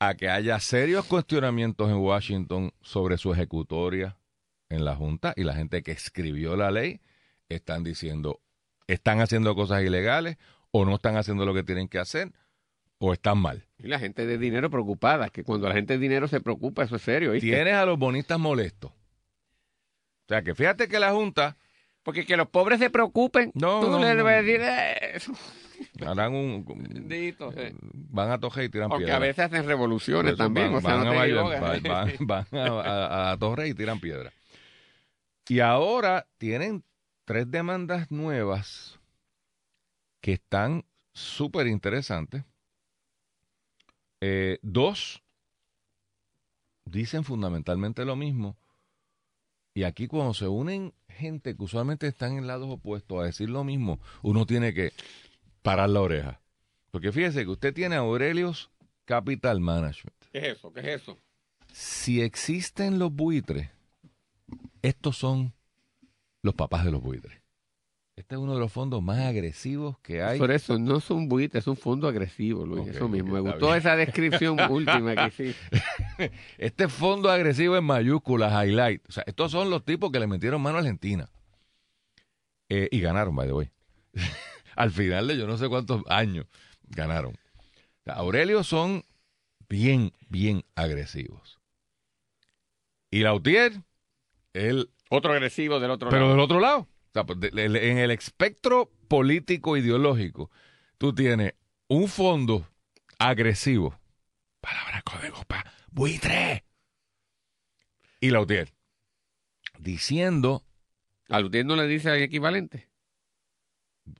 a 0.00 0.14
que 0.14 0.28
haya 0.28 0.60
serios 0.60 1.06
cuestionamientos 1.06 1.88
en 1.88 1.96
Washington 1.96 2.72
sobre 2.82 3.16
su 3.18 3.32
ejecutoria 3.32 4.16
en 4.68 4.84
la 4.84 4.94
Junta 4.94 5.32
y 5.36 5.44
la 5.44 5.54
gente 5.54 5.82
que 5.82 5.92
escribió 5.92 6.56
la 6.56 6.70
ley 6.70 7.00
están 7.48 7.82
diciendo, 7.84 8.40
están 8.86 9.20
haciendo 9.20 9.54
cosas 9.54 9.82
ilegales 9.82 10.36
o 10.70 10.84
no 10.84 10.94
están 10.96 11.16
haciendo 11.16 11.44
lo 11.46 11.54
que 11.54 11.62
tienen 11.62 11.88
que 11.88 11.98
hacer 11.98 12.32
o 12.98 13.12
están 13.12 13.38
mal. 13.38 13.64
Y 13.78 13.86
la 13.88 13.98
gente 13.98 14.26
de 14.26 14.38
dinero 14.38 14.70
preocupada, 14.70 15.28
que 15.30 15.44
cuando 15.44 15.68
la 15.68 15.74
gente 15.74 15.94
de 15.94 15.98
dinero 16.00 16.26
se 16.28 16.40
preocupa, 16.40 16.82
eso 16.82 16.96
es 16.96 17.02
serio. 17.02 17.32
¿viste? 17.32 17.48
Tienes 17.48 17.74
a 17.74 17.86
los 17.86 17.98
bonistas 17.98 18.38
molestos. 18.38 18.90
O 18.90 20.28
sea, 20.28 20.42
que 20.42 20.54
fíjate 20.54 20.88
que 20.88 20.98
la 20.98 21.12
Junta 21.12 21.56
Porque 22.02 22.26
que 22.26 22.36
los 22.36 22.48
pobres 22.48 22.78
se 22.80 22.90
preocupen, 22.90 23.50
No, 23.54 23.80
tú 23.80 23.90
no, 23.90 23.98
le 23.98 24.14
no. 24.14 24.24
debes 24.24 24.44
decir 24.44 24.60
"Eh, 24.62 25.12
eso. 25.14 25.32
harán 26.06 26.34
un... 26.34 26.64
Bendito, 26.66 27.52
sí. 27.52 27.60
Van 28.10 28.30
a 28.30 28.38
Toje 28.38 28.64
y 28.64 28.68
tiran 28.68 28.88
Porque 28.88 29.04
piedra. 29.04 29.16
a 29.16 29.20
veces 29.20 29.44
hacen 29.46 29.64
revoluciones 29.66 30.32
eso 30.32 30.42
también, 30.42 30.68
van, 30.68 30.76
o 30.76 30.80
sea, 30.80 30.94
van 30.96 31.04
no 31.04 31.10
a 31.12 32.06
van, 32.20 32.46
a, 32.52 32.66
a- 32.66 33.30
a 33.32 33.36
Torre 33.38 33.68
y 33.68 33.74
tiran 33.74 34.00
piedra. 34.00 34.32
Y 35.48 35.60
ahora 35.60 36.26
tienen 36.36 36.82
tres 37.24 37.50
demandas 37.50 38.10
nuevas 38.10 38.97
que 40.20 40.32
están 40.34 40.84
súper 41.12 41.66
interesantes. 41.66 42.44
Eh, 44.20 44.58
dos 44.62 45.22
dicen 46.84 47.24
fundamentalmente 47.24 48.04
lo 48.04 48.16
mismo. 48.16 48.56
Y 49.74 49.84
aquí 49.84 50.08
cuando 50.08 50.34
se 50.34 50.48
unen 50.48 50.92
gente 51.08 51.56
que 51.56 51.62
usualmente 51.62 52.06
están 52.06 52.36
en 52.36 52.46
lados 52.46 52.68
opuestos 52.68 53.20
a 53.20 53.24
decir 53.24 53.50
lo 53.50 53.64
mismo, 53.64 54.00
uno 54.22 54.46
tiene 54.46 54.74
que 54.74 54.92
parar 55.62 55.90
la 55.90 56.00
oreja. 56.00 56.40
Porque 56.90 57.12
fíjese 57.12 57.44
que 57.44 57.50
usted 57.50 57.74
tiene 57.74 57.96
a 57.96 58.00
Aurelius 58.00 58.70
Capital 59.04 59.60
Management. 59.60 60.16
¿Qué 60.32 60.38
es 60.38 60.44
eso? 60.56 60.72
¿Qué 60.72 60.80
es 60.80 61.02
eso? 61.02 61.18
Si 61.72 62.22
existen 62.22 62.98
los 62.98 63.12
buitres, 63.12 63.70
estos 64.82 65.16
son 65.16 65.52
los 66.42 66.54
papás 66.54 66.84
de 66.84 66.90
los 66.90 67.02
buitres. 67.02 67.40
Este 68.18 68.34
es 68.34 68.40
uno 68.40 68.54
de 68.54 68.58
los 68.58 68.72
fondos 68.72 69.00
más 69.00 69.20
agresivos 69.20 69.96
que 70.00 70.24
hay. 70.24 70.40
Por 70.40 70.50
eso, 70.50 70.76
no 70.76 70.96
es 70.96 71.08
un 71.08 71.28
buitre, 71.28 71.60
es 71.60 71.68
un 71.68 71.76
fondo 71.76 72.08
agresivo, 72.08 72.66
Luis. 72.66 72.88
Eso 72.88 73.08
mismo. 73.08 73.34
Me 73.34 73.38
gustó 73.38 73.66
bien. 73.66 73.78
esa 73.78 73.94
descripción 73.94 74.58
última 74.70 75.14
que 75.14 75.30
sí. 75.30 75.54
Este 76.58 76.88
fondo 76.88 77.30
agresivo 77.30 77.76
en 77.76 77.84
mayúsculas, 77.84 78.52
highlight. 78.52 79.08
O 79.08 79.12
sea, 79.12 79.22
estos 79.24 79.52
son 79.52 79.70
los 79.70 79.84
tipos 79.84 80.10
que 80.10 80.18
le 80.18 80.26
metieron 80.26 80.60
mano 80.60 80.78
a 80.78 80.80
Argentina. 80.80 81.30
Eh, 82.68 82.88
y 82.90 83.00
ganaron, 83.00 83.36
by 83.36 83.46
the 83.46 83.52
way. 83.52 83.70
Al 84.74 84.90
final 84.90 85.28
de 85.28 85.38
yo 85.38 85.46
no 85.46 85.56
sé 85.56 85.68
cuántos 85.68 86.02
años 86.08 86.46
ganaron. 86.88 87.34
O 87.34 88.02
sea, 88.04 88.14
Aurelio 88.14 88.64
son 88.64 89.04
bien, 89.68 90.12
bien 90.28 90.64
agresivos. 90.74 91.60
Y 93.12 93.20
Lautier, 93.20 93.80
él 94.54 94.90
Otro 95.08 95.32
agresivo 95.32 95.78
del 95.78 95.92
otro 95.92 96.10
Pero 96.10 96.22
lado. 96.22 96.32
del 96.32 96.40
otro 96.40 96.58
lado, 96.58 96.88
sea, 97.18 97.24
pues, 97.24 97.52
en 97.52 97.98
el 97.98 98.10
espectro 98.10 98.90
político 99.08 99.76
ideológico, 99.76 100.50
tú 100.98 101.14
tienes 101.14 101.54
un 101.88 102.08
fondo 102.08 102.66
agresivo, 103.18 103.98
palabra 104.60 105.02
código 105.02 105.42
pa, 105.46 105.64
buitre, 105.90 106.64
y 108.20 108.30
Lautier, 108.30 108.72
diciendo, 109.78 110.64
¿A 111.28 111.40
Lutier 111.40 111.64
no 111.66 111.76
le 111.76 111.86
dice 111.86 112.10
el 112.14 112.22
equivalente? 112.22 112.88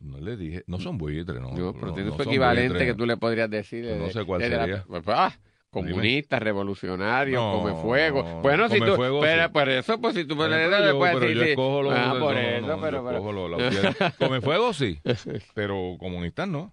no 0.00 0.19
le 0.21 0.37
dije, 0.37 0.64
no 0.67 0.78
son 0.78 0.99
buitres, 0.99 1.40
no. 1.40 1.49
Pero 1.55 1.73
no- 1.73 1.97
no 1.97 2.17
son 2.17 2.28
equivalente 2.28 2.69
buitres. 2.75 2.93
que 2.93 2.95
tú 2.95 3.07
le 3.07 3.17
podrías 3.17 3.49
decir. 3.50 3.85
No 3.87 4.05
de- 4.05 4.12
sé 4.12 4.25
cuál 4.25 4.40
de 4.43 4.50
la- 4.50 4.61
sería. 4.67 4.85
pues, 4.85 5.02
ah, 5.07 5.38
comunistas, 5.71 6.41
revolucionarios, 6.43 7.43
No, 7.43 7.59
come 7.63 7.75
fuego. 7.83 8.23
Bueno, 8.43 8.69
si 8.69 8.79
tú. 8.81 8.95
fuego, 8.97 9.21
pero 9.21 9.45
sí. 9.47 9.53
por 9.53 9.69
eso, 9.69 10.01
pues 10.01 10.15
si 10.15 10.25
tú 10.25 10.35
me 10.37 10.49
le 10.49 10.69
das, 10.69 10.81
le 10.81 10.87
yo- 10.89 10.99
puedes 10.99 11.15
pero 11.17 11.27
decir. 11.29 11.37
yo 11.45 11.51
escojo 11.51 11.83
los- 11.83 11.95
Ah, 11.95 12.17
por 12.19 12.37
eso, 12.37 12.79
pero. 12.81 13.05
pero- 13.05 13.49
los. 13.49 13.97
Come 14.19 14.41
fuego 14.41 14.73
sí, 14.73 14.99
pero 15.55 15.97
comunistas 15.99 16.49
no. 16.49 16.73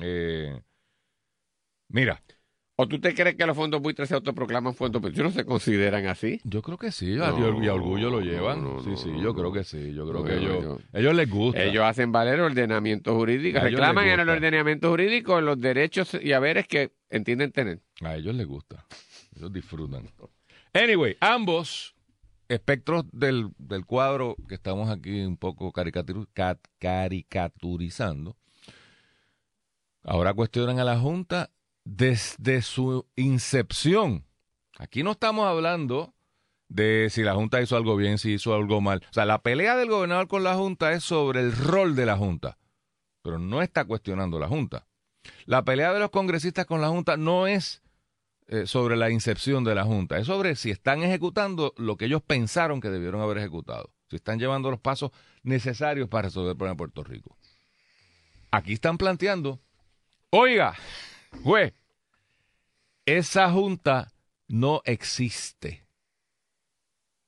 Eh, 0.00 0.60
mira, 1.88 2.22
¿O 2.80 2.86
tú 2.86 3.00
te 3.00 3.12
crees 3.12 3.34
que 3.34 3.44
los 3.44 3.56
fondos 3.56 3.82
buitres 3.82 4.08
se 4.08 4.14
autoproclaman 4.14 4.72
fondos 4.72 5.02
buitres? 5.02 5.24
¿No 5.24 5.32
se 5.32 5.44
consideran 5.44 6.06
así? 6.06 6.40
Yo 6.44 6.62
creo 6.62 6.78
que 6.78 6.92
sí, 6.92 7.16
No, 7.16 7.24
y 7.60 7.66
a 7.66 7.74
orgullo 7.74 8.08
lo 8.08 8.20
llevan. 8.20 8.62
no, 8.62 8.80
sí, 8.84 8.90
no, 8.90 8.96
sí, 8.96 9.10
yo 9.20 9.34
creo 9.34 9.50
que 9.50 9.64
sí. 9.64 9.92
Yo 9.94 10.08
creo 10.08 10.22
que 10.22 10.36
ellos, 10.36 10.78
ellos 10.92 11.12
les 11.16 11.28
gusta. 11.28 11.60
Ellos 11.64 11.82
hacen 11.82 12.12
valer 12.12 12.38
ordenamiento 12.38 13.16
jurídico, 13.16 13.58
reclaman 13.58 14.06
en 14.06 14.20
el 14.20 14.28
ordenamiento 14.28 14.90
jurídico 14.90 15.40
los 15.40 15.60
derechos 15.60 16.16
y 16.22 16.32
haberes 16.34 16.68
que 16.68 16.92
entienden 17.10 17.50
tener. 17.50 17.80
A 18.02 18.14
ellos 18.16 18.34
les 18.34 18.46
gusta. 18.46 18.84
Ellos 19.36 19.52
disfrutan. 19.52 20.08
Anyway, 20.72 21.16
ambos 21.20 21.94
espectros 22.48 23.04
del, 23.12 23.50
del 23.58 23.84
cuadro 23.84 24.36
que 24.48 24.54
estamos 24.54 24.88
aquí 24.88 25.20
un 25.20 25.36
poco 25.36 25.72
caricaturu- 25.72 26.28
ca- 26.32 26.58
caricaturizando, 26.78 28.36
ahora 30.02 30.32
cuestionan 30.34 30.78
a 30.78 30.84
la 30.84 30.98
Junta 30.98 31.50
desde 31.84 32.62
su 32.62 33.06
incepción. 33.16 34.24
Aquí 34.78 35.02
no 35.02 35.12
estamos 35.12 35.46
hablando 35.46 36.14
de 36.68 37.08
si 37.10 37.22
la 37.22 37.34
Junta 37.34 37.60
hizo 37.60 37.76
algo 37.76 37.96
bien, 37.96 38.18
si 38.18 38.32
hizo 38.34 38.54
algo 38.54 38.80
mal. 38.80 39.02
O 39.10 39.12
sea, 39.12 39.24
la 39.26 39.42
pelea 39.42 39.76
del 39.76 39.88
gobernador 39.88 40.28
con 40.28 40.44
la 40.44 40.54
Junta 40.54 40.92
es 40.92 41.02
sobre 41.04 41.40
el 41.40 41.52
rol 41.56 41.96
de 41.96 42.06
la 42.06 42.16
Junta, 42.16 42.58
pero 43.22 43.38
no 43.38 43.62
está 43.62 43.84
cuestionando 43.84 44.38
la 44.38 44.48
Junta. 44.48 44.86
La 45.46 45.64
pelea 45.64 45.92
de 45.92 46.00
los 46.00 46.10
congresistas 46.10 46.64
con 46.66 46.80
la 46.80 46.88
Junta 46.88 47.16
no 47.16 47.46
es 47.46 47.82
eh, 48.50 48.66
sobre 48.66 48.96
la 48.96 49.10
incepción 49.10 49.62
de 49.62 49.74
la 49.74 49.84
Junta, 49.84 50.16
es 50.16 50.26
sobre 50.26 50.56
si 50.56 50.70
están 50.70 51.02
ejecutando 51.02 51.74
lo 51.76 51.98
que 51.98 52.06
ellos 52.06 52.22
pensaron 52.22 52.80
que 52.80 52.88
debieron 52.88 53.20
haber 53.20 53.36
ejecutado, 53.36 53.92
si 54.08 54.16
están 54.16 54.38
llevando 54.38 54.70
los 54.70 54.80
pasos 54.80 55.10
necesarios 55.42 56.08
para 56.08 56.28
resolver 56.28 56.52
el 56.52 56.56
problema 56.56 56.72
de 56.72 56.78
Puerto 56.78 57.04
Rico. 57.04 57.36
Aquí 58.50 58.72
están 58.72 58.96
planteando, 58.96 59.60
oiga, 60.30 60.74
juez, 61.42 61.74
esa 63.04 63.50
Junta 63.52 64.12
no 64.46 64.80
existe. 64.86 65.84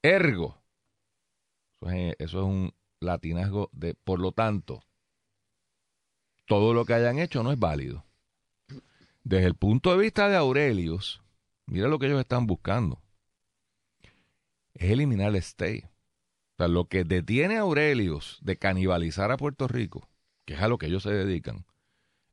Ergo, 0.02 0.62
eso 1.74 1.90
es, 1.90 2.16
eso 2.18 2.38
es 2.38 2.44
un 2.46 2.74
latinazgo 2.98 3.68
de, 3.72 3.92
por 3.92 4.20
lo 4.20 4.32
tanto, 4.32 4.82
todo 6.46 6.72
lo 6.72 6.86
que 6.86 6.94
hayan 6.94 7.18
hecho 7.18 7.42
no 7.42 7.52
es 7.52 7.58
válido. 7.58 8.06
Desde 9.22 9.46
el 9.46 9.54
punto 9.54 9.92
de 9.92 9.98
vista 9.98 10.28
de 10.28 10.36
Aurelius, 10.36 11.22
mira 11.66 11.88
lo 11.88 11.98
que 11.98 12.06
ellos 12.06 12.20
están 12.20 12.46
buscando. 12.46 13.00
Es 14.74 14.90
eliminar 14.90 15.28
el 15.28 15.36
stay. 15.36 15.80
O 15.80 16.56
sea, 16.56 16.68
lo 16.68 16.86
que 16.86 17.04
detiene 17.04 17.56
a 17.56 17.60
Aurelius 17.60 18.38
de 18.42 18.56
canibalizar 18.56 19.30
a 19.30 19.36
Puerto 19.36 19.68
Rico, 19.68 20.08
que 20.44 20.54
es 20.54 20.60
a 20.60 20.68
lo 20.68 20.78
que 20.78 20.86
ellos 20.86 21.02
se 21.02 21.12
dedican, 21.12 21.64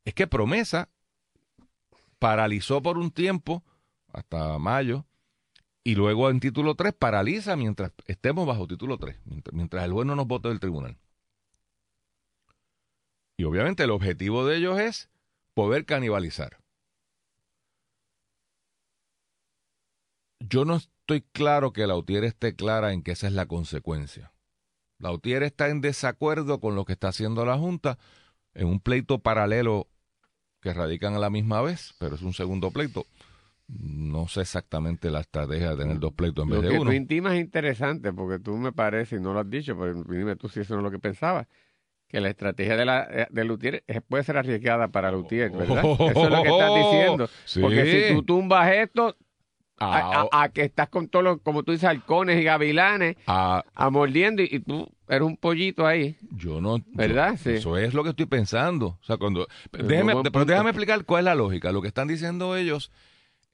es 0.06 0.14
que 0.14 0.28
Promesa 0.28 0.90
paralizó 2.20 2.82
por 2.82 2.98
un 2.98 3.12
tiempo, 3.12 3.64
hasta 4.14 4.58
mayo, 4.58 5.06
y 5.84 5.96
luego 5.96 6.30
en 6.30 6.40
título 6.40 6.76
3 6.76 6.94
paraliza 6.94 7.56
mientras 7.56 7.92
estemos 8.06 8.46
bajo 8.46 8.68
título 8.68 8.98
3, 8.98 9.18
mientras, 9.52 9.86
el 9.86 9.92
juez 9.94 10.06
no 10.06 10.16
nos 10.16 10.28
vote 10.28 10.50
del 10.50 10.60
tribunal. 10.60 10.98
Y 13.38 13.44
obviamente 13.44 13.84
el 13.84 13.92
objetivo 13.92 14.46
de 14.46 14.58
ellos 14.58 14.80
es 14.80 15.10
poder 15.54 15.86
canibalizar. 15.86 16.58
Yo 20.40 20.66
no 20.66 20.76
estoy 20.76 21.22
claro 21.22 21.74
que 21.74 21.88
Lautier 21.88 22.24
esté 22.24 22.56
clara 22.56 22.94
en 22.94 23.02
que 23.02 23.12
esa 23.12 23.28
es 23.28 23.34
la 23.34 23.46
consecuencia. 23.46 24.32
Lautier 25.00 25.44
está 25.44 25.70
en 25.70 25.82
desacuerdo 25.82 26.60
con 26.60 26.76
lo 26.76 26.86
que 26.86 26.94
está 26.94 27.10
haciendo 27.10 27.46
la 27.46 27.58
Junta 27.58 27.98
en 28.54 28.68
un 28.68 28.80
pleito 28.80 29.20
paralelo 29.20 29.88
que 30.62 30.74
radican 30.74 31.14
a 31.16 31.20
la 31.20 31.30
misma 31.30 31.62
vez, 31.62 31.94
pero 32.00 32.16
es 32.16 32.22
un 32.22 32.34
segundo 32.34 32.72
pleito. 32.72 33.06
No 33.68 34.28
sé 34.28 34.42
exactamente 34.42 35.12
la 35.12 35.20
estrategia 35.20 35.72
de 35.72 35.78
tener 35.78 36.00
dos 36.00 36.14
pleitos 36.14 36.44
en 36.44 36.50
vez 36.50 36.58
Lo 36.60 36.64
de 36.64 36.70
que 36.70 36.80
uno. 36.80 36.90
tú 36.90 36.96
intimas 36.96 37.34
es 37.34 37.42
interesante, 37.42 38.14
porque 38.14 38.40
tú 38.40 38.56
me 38.56 38.72
parece, 38.72 39.18
y 39.18 39.20
no 39.20 39.34
lo 39.34 39.42
has 39.42 39.50
dicho, 39.50 39.78
pero 39.78 40.04
dime 40.04 40.36
tú 40.36 40.48
si 40.48 40.62
eso 40.62 40.74
no 40.74 40.80
es 40.80 40.84
lo 40.86 40.92
que 40.92 41.00
pensabas, 41.00 41.48
que 42.08 42.22
la 42.22 42.30
estrategia 42.30 42.78
de, 42.78 42.86
la, 42.86 43.08
eh, 43.12 43.28
de 43.30 43.44
Lutier 43.44 43.84
puede 44.08 44.24
ser 44.24 44.38
arriesgada 44.38 44.88
para 44.88 45.12
Lutier, 45.12 45.52
¿verdad? 45.52 45.84
Eso 46.10 46.24
es 46.24 46.30
lo 46.32 46.44
que 46.44 46.50
estás 46.50 46.76
diciendo. 46.76 47.30
Sí. 47.44 47.60
Porque 47.62 48.08
si 48.08 48.16
tú 48.16 48.24
tumbas 48.24 48.72
esto, 48.72 49.18
Ah, 49.80 50.28
a- 50.32 50.44
a 50.44 50.50
que 50.50 50.64
estás 50.64 50.90
con 50.90 51.08
todos 51.08 51.24
los, 51.24 51.42
como 51.42 51.62
tú 51.64 51.72
dices, 51.72 51.88
halcones 51.88 52.40
y 52.42 52.44
gavilanes, 52.44 53.16
ah, 53.28 53.64
a 53.76 53.90
mordiendo, 53.92 54.42
y, 54.42 54.50
y 54.52 54.60
tú 54.60 54.90
eres 55.08 55.22
un 55.28 55.38
pollito 55.38 55.86
ahí. 55.86 56.18
Yo 56.32 56.60
no. 56.62 56.78
¿Verdad? 56.94 57.34
yo- 57.34 57.38
Sí. 57.38 57.50
Eso 57.58 57.78
es 57.78 57.94
lo 57.94 58.04
que 58.04 58.10
estoy 58.10 58.26
pensando. 58.26 58.98
O 59.00 59.04
sea, 59.04 59.18
cuando. 59.18 59.48
Pero 59.72 59.86
déjeme, 59.86 60.14
déjame 60.46 60.70
explicar 60.72 61.06
cuál 61.06 61.22
es 61.22 61.26
la 61.26 61.36
lógica. 61.36 61.72
Lo 61.72 61.82
que 61.82 61.88
están 61.90 62.08
diciendo 62.08 62.56
ellos 62.58 62.92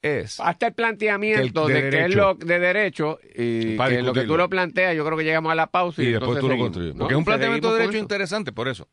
es. 0.00 0.40
Hasta 0.40 0.68
el 0.68 0.72
planteamiento 0.74 1.66
Que 1.66 1.72
el- 1.72 1.80
de 1.80 1.82
de, 1.82 1.90
que 1.90 2.04
es 2.04 2.14
lo 2.14 2.34
de 2.34 2.58
derecho 2.58 3.18
y 3.34 3.76
que 3.76 4.02
lo 4.02 4.12
que 4.14 4.24
tú 4.24 4.36
lo 4.38 4.48
planteas, 4.48 4.96
yo 4.96 5.04
creo 5.04 5.18
que 5.18 5.24
llegamos 5.24 5.52
a 5.52 5.54
la 5.54 5.66
pausa 5.66 6.02
y, 6.02 6.06
y 6.06 6.12
después 6.12 6.38
tú 6.40 6.48
lo 6.48 6.56
construyes. 6.58 6.94
¿no? 6.94 7.00
Porque 7.00 7.14
es 7.14 7.18
un 7.18 7.24
planteamiento 7.26 7.68
de 7.68 7.80
derecho 7.80 7.98
interesante, 8.02 8.52
por 8.52 8.68
eso. 8.68 8.88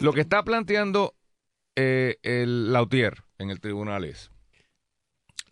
Lo 0.00 0.12
que 0.12 0.20
está 0.20 0.42
planteando 0.42 1.14
eh, 1.76 2.16
el 2.22 2.72
Lautier 2.72 3.22
en 3.38 3.48
el 3.50 3.58
tribunal 3.60 4.04
es. 4.04 4.30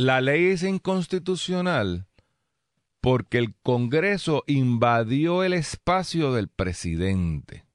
La 0.00 0.23
ley 0.23 0.47
es 0.47 0.62
inconstitucional 0.62 2.07
porque 3.02 3.37
el 3.37 3.54
Congreso 3.57 4.45
invadió 4.47 5.45
el 5.45 5.52
espacio 5.52 6.33
del 6.33 6.49
presidente. 6.49 7.66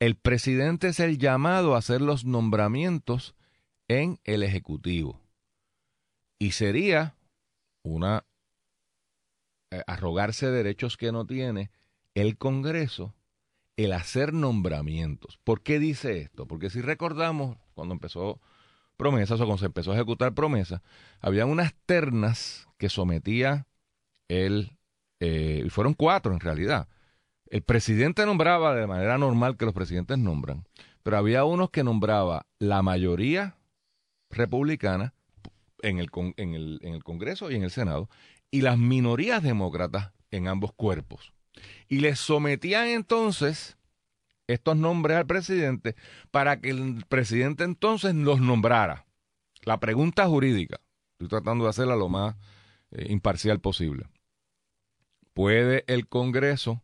El 0.00 0.16
presidente 0.16 0.88
es 0.88 1.00
el 1.00 1.16
llamado 1.16 1.74
a 1.74 1.78
hacer 1.78 2.02
los 2.02 2.26
nombramientos 2.26 3.34
en 3.88 4.20
el 4.24 4.42
Ejecutivo. 4.42 5.18
Y 6.38 6.50
sería 6.50 7.16
una 7.82 8.26
eh, 9.70 9.82
arrogarse 9.86 10.50
derechos 10.50 10.98
que 10.98 11.10
no 11.10 11.26
tiene 11.26 11.70
el 12.14 12.36
Congreso 12.36 13.14
el 13.78 13.94
hacer 13.94 14.34
nombramientos. 14.34 15.38
¿Por 15.42 15.62
qué 15.62 15.78
dice 15.78 16.18
esto? 16.18 16.46
Porque 16.46 16.68
si 16.68 16.82
recordamos 16.82 17.56
cuando 17.72 17.94
empezó 17.94 18.42
promesas 19.00 19.40
o 19.40 19.44
cuando 19.46 19.56
se 19.56 19.66
empezó 19.66 19.92
a 19.92 19.94
ejecutar 19.94 20.34
promesas, 20.34 20.82
había 21.20 21.46
unas 21.46 21.74
ternas 21.86 22.68
que 22.76 22.90
sometía 22.90 23.66
el, 24.28 24.76
eh, 25.20 25.62
y 25.64 25.70
fueron 25.70 25.94
cuatro 25.94 26.34
en 26.34 26.40
realidad. 26.40 26.86
El 27.46 27.62
presidente 27.62 28.26
nombraba 28.26 28.74
de 28.74 28.86
manera 28.86 29.16
normal 29.16 29.56
que 29.56 29.64
los 29.64 29.72
presidentes 29.72 30.18
nombran, 30.18 30.64
pero 31.02 31.16
había 31.16 31.44
unos 31.44 31.70
que 31.70 31.82
nombraba 31.82 32.46
la 32.58 32.82
mayoría 32.82 33.56
republicana 34.28 35.14
en 35.82 35.98
el, 35.98 36.10
en 36.36 36.54
el, 36.54 36.78
en 36.82 36.92
el 36.92 37.02
Congreso 37.02 37.50
y 37.50 37.56
en 37.56 37.62
el 37.62 37.70
Senado, 37.70 38.10
y 38.50 38.60
las 38.60 38.76
minorías 38.76 39.42
demócratas 39.42 40.12
en 40.30 40.46
ambos 40.46 40.74
cuerpos. 40.74 41.32
Y 41.88 42.00
les 42.00 42.20
sometían 42.20 42.88
entonces 42.88 43.78
estos 44.52 44.76
nombres 44.76 45.16
al 45.16 45.26
presidente 45.26 45.96
para 46.30 46.60
que 46.60 46.70
el 46.70 47.04
presidente 47.08 47.64
entonces 47.64 48.14
los 48.14 48.40
nombrara. 48.40 49.06
La 49.62 49.78
pregunta 49.78 50.26
jurídica, 50.26 50.80
estoy 51.12 51.28
tratando 51.28 51.64
de 51.64 51.70
hacerla 51.70 51.96
lo 51.96 52.08
más 52.08 52.36
eh, 52.90 53.06
imparcial 53.10 53.60
posible. 53.60 54.06
¿Puede 55.32 55.84
el 55.86 56.08
Congreso 56.08 56.82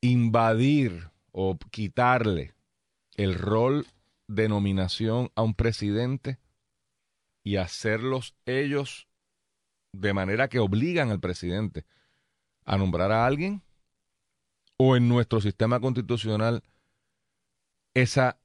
invadir 0.00 1.10
o 1.32 1.58
quitarle 1.70 2.54
el 3.16 3.34
rol 3.34 3.86
de 4.28 4.48
nominación 4.48 5.30
a 5.34 5.42
un 5.42 5.54
presidente 5.54 6.38
y 7.42 7.56
hacerlos 7.56 8.34
ellos 8.46 9.08
de 9.92 10.12
manera 10.12 10.48
que 10.48 10.58
obligan 10.58 11.10
al 11.10 11.20
presidente 11.20 11.84
a 12.64 12.76
nombrar 12.78 13.12
a 13.12 13.26
alguien? 13.26 13.62
¿O 14.76 14.96
en 14.96 15.08
nuestro 15.08 15.40
sistema 15.40 15.80
constitucional 15.80 16.62
esa 17.94 18.38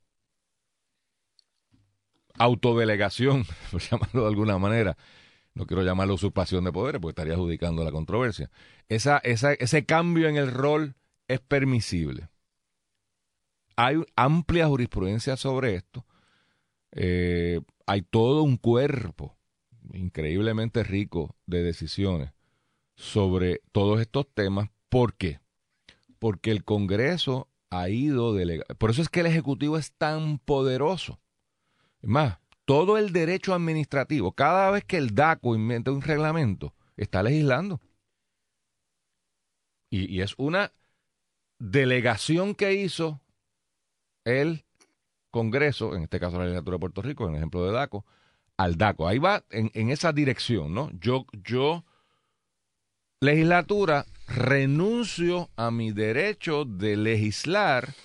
autodelegación, 2.38 3.45
por 3.71 3.81
llamarlo 3.81 4.21
de 4.21 4.27
alguna 4.27 4.57
manera, 4.57 4.98
no 5.53 5.65
quiero 5.65 5.83
llamarlo 5.83 6.13
usurpación 6.13 6.63
de 6.63 6.71
poderes 6.71 7.01
porque 7.01 7.12
estaría 7.12 7.33
adjudicando 7.33 7.83
la 7.83 7.91
controversia. 7.91 8.50
Esa, 8.88 9.17
esa, 9.19 9.53
ese 9.53 9.86
cambio 9.86 10.27
en 10.29 10.38
el 10.38 10.51
rol 10.51 10.95
es 11.27 11.41
permisible. 11.41 12.29
Hay 13.75 13.98
amplia 14.15 14.67
jurisprudencia 14.67 15.36
sobre 15.38 15.75
esto. 15.75 16.05
Eh, 16.91 17.62
hay 17.86 18.01
todo 18.01 18.43
un 18.43 18.57
cuerpo 18.57 19.38
increíblemente 19.93 20.83
rico 20.83 21.36
de 21.45 21.63
decisiones 21.63 22.31
sobre 22.95 23.62
todos 23.71 24.00
estos 24.01 24.27
temas. 24.33 24.69
¿Por 24.89 25.15
qué? 25.15 25.39
Porque 26.19 26.51
el 26.51 26.63
Congreso 26.63 27.47
ha 27.69 27.89
ido 27.89 28.33
delegando. 28.33 28.75
Por 28.75 28.91
eso 28.91 29.01
es 29.01 29.09
que 29.09 29.21
el 29.21 29.27
Ejecutivo 29.27 29.77
es 29.77 29.93
tan 29.93 30.39
poderoso. 30.39 31.19
Es 32.01 32.09
más, 32.09 32.39
todo 32.65 32.97
el 32.97 33.11
derecho 33.11 33.53
administrativo, 33.53 34.33
cada 34.33 34.69
vez 34.71 34.83
que 34.85 34.97
el 34.97 35.15
DACO 35.15 35.55
inventa 35.55 35.91
un 35.91 36.01
reglamento, 36.01 36.75
está 36.97 37.23
legislando. 37.23 37.81
Y, 39.89 40.21
es 40.21 40.35
una 40.38 40.71
delegación 41.57 42.53
que 42.53 42.75
hizo 42.75 43.22
el 44.24 44.65
Congreso, 45.31 45.96
en 45.96 46.03
este 46.03 46.20
caso 46.20 46.37
la 46.37 46.46
legislatura 46.46 46.75
de 46.75 46.79
Puerto 46.79 47.01
Rico, 47.01 47.25
en 47.25 47.31
el 47.31 47.37
ejemplo 47.37 47.65
de 47.65 47.72
DACO, 47.72 48.05
al 48.57 48.77
DACO. 48.77 49.07
Ahí 49.07 49.17
va 49.17 49.44
en, 49.50 49.72
en 49.74 49.89
esa 49.89 50.13
dirección, 50.13 50.74
¿no? 50.74 50.91
Yo, 51.00 51.25
yo, 51.44 51.85
legislatura, 53.20 54.05
renuncio 54.29 55.50
a 55.55 55.72
mi 55.72 55.92
derecho 55.92 56.65
de 56.65 56.96
legislar 56.96 57.96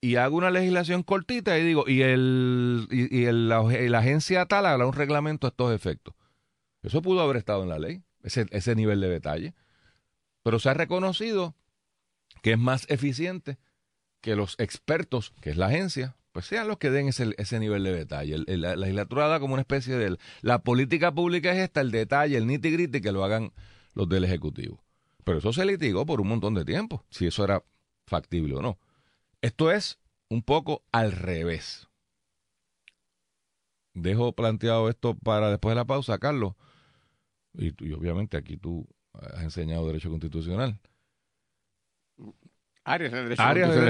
y 0.00 0.16
hago 0.16 0.36
una 0.36 0.50
legislación 0.50 1.02
cortita 1.02 1.58
y 1.58 1.64
digo, 1.64 1.84
y, 1.86 2.02
el, 2.02 2.86
y, 2.90 3.24
la, 3.30 3.98
agencia 3.98 4.46
tal 4.46 4.66
haga 4.66 4.86
un 4.86 4.92
reglamento 4.92 5.46
a 5.46 5.50
estos 5.50 5.74
efectos. 5.74 6.14
Eso 6.82 7.02
pudo 7.02 7.20
haber 7.20 7.36
estado 7.36 7.62
en 7.64 7.68
la 7.68 7.78
ley, 7.78 8.02
ese, 8.22 8.46
ese 8.50 8.74
nivel 8.74 9.00
de 9.00 9.08
detalle. 9.08 9.54
Pero 10.42 10.58
se 10.58 10.70
ha 10.70 10.74
reconocido 10.74 11.54
que 12.42 12.52
es 12.52 12.58
más 12.58 12.86
eficiente 12.88 13.58
que 14.20 14.36
los 14.36 14.54
expertos, 14.58 15.32
que 15.40 15.50
es 15.50 15.56
la 15.56 15.66
agencia, 15.66 16.16
pues 16.32 16.46
sean 16.46 16.68
los 16.68 16.78
que 16.78 16.90
den 16.90 17.08
ese, 17.08 17.34
ese 17.36 17.58
nivel 17.58 17.82
de 17.82 17.92
detalle. 17.92 18.38
la 18.46 18.76
legislatura 18.76 19.26
da 19.26 19.40
como 19.40 19.54
una 19.54 19.62
especie 19.62 19.96
de... 19.96 20.16
La 20.40 20.62
política 20.62 21.12
pública 21.12 21.52
es 21.52 21.58
esta, 21.58 21.80
el 21.80 21.90
detalle, 21.90 22.36
el 22.36 22.46
nitty 22.46 22.70
gritty, 22.70 23.00
que 23.00 23.12
lo 23.12 23.24
hagan 23.24 23.52
los 23.94 24.08
del 24.08 24.24
Ejecutivo. 24.24 24.80
Pero 25.28 25.40
eso 25.40 25.52
se 25.52 25.66
litigó 25.66 26.06
por 26.06 26.22
un 26.22 26.28
montón 26.28 26.54
de 26.54 26.64
tiempo, 26.64 27.04
si 27.10 27.26
eso 27.26 27.44
era 27.44 27.62
factible 28.06 28.54
o 28.54 28.62
no. 28.62 28.78
Esto 29.42 29.70
es 29.70 29.98
un 30.30 30.42
poco 30.42 30.82
al 30.90 31.12
revés. 31.12 31.86
Dejo 33.92 34.32
planteado 34.32 34.88
esto 34.88 35.18
para 35.18 35.50
después 35.50 35.72
de 35.72 35.76
la 35.76 35.84
pausa, 35.84 36.16
Carlos. 36.16 36.54
Y, 37.52 37.92
obviamente 37.92 38.38
aquí 38.38 38.56
tú 38.56 38.88
has 39.12 39.42
enseñado 39.42 39.86
derecho 39.86 40.08
constitucional. 40.08 40.80
Áreas 42.84 43.12
de 43.12 43.22
derecho, 43.24 43.42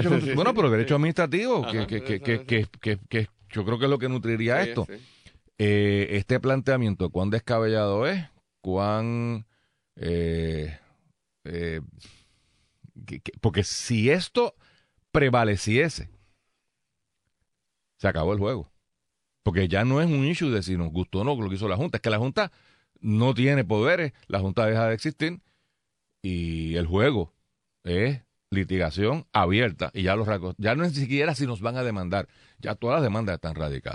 constitucional. 0.09 0.35
Bueno, 0.35 0.55
pero 0.55 0.71
derecho 0.71 0.97
administrativo, 0.97 1.65
que, 1.71 1.87
que, 1.87 3.29
yo 3.51 3.65
creo 3.65 3.79
que 3.79 3.85
es 3.85 3.91
lo 3.91 3.99
que 4.01 4.09
nutriría 4.09 4.61
esto. 4.61 4.89
Eh, 5.57 6.09
este 6.11 6.41
planteamiento, 6.41 7.11
cuán 7.11 7.31
descabellado 7.31 8.09
es, 8.09 8.27
cuán... 8.61 9.47
Eh, 9.95 10.77
eh, 11.49 11.81
porque 13.41 13.65
si 13.65 14.11
esto 14.11 14.55
prevaleciese, 15.13 16.11
se 17.97 18.09
acabó 18.09 18.33
el 18.33 18.39
juego. 18.39 18.71
Porque 19.43 19.69
ya 19.69 19.85
no 19.85 20.01
es 20.01 20.07
un 20.07 20.25
issue 20.25 20.51
de 20.51 20.63
si 20.63 20.77
nos 20.77 20.93
gustó 20.93 21.21
o 21.21 21.25
no 21.25 21.35
lo 21.35 21.49
que 21.49 21.57
hizo 21.57 21.69
la 21.69 21.77
Junta. 21.77 21.99
Es 21.99 22.03
que 22.03 22.11
la 22.11 22.19
Junta 22.19 22.53
no 23.01 23.35
tiene 23.35 23.65
poderes, 23.65 24.13
la 24.27 24.41
Junta 24.41 24.67
deja 24.67 24.89
de 24.89 24.95
existir 24.95 25.41
y 26.23 26.75
el 26.75 26.87
juego 26.87 27.35
es 27.85 28.23
litigación 28.51 29.27
abierta 29.33 29.91
y 29.95 30.03
ya 30.03 30.17
los 30.17 30.27
ya 30.59 30.75
no 30.75 30.85
es 30.85 30.93
ni 30.93 31.01
siquiera 31.01 31.35
si 31.35 31.47
nos 31.47 31.61
van 31.61 31.77
a 31.77 31.85
demandar, 31.85 32.29
ya 32.59 32.75
todas 32.75 32.97
las 32.97 33.03
demandas 33.03 33.35
están 33.35 33.55
radicadas. 33.55 33.95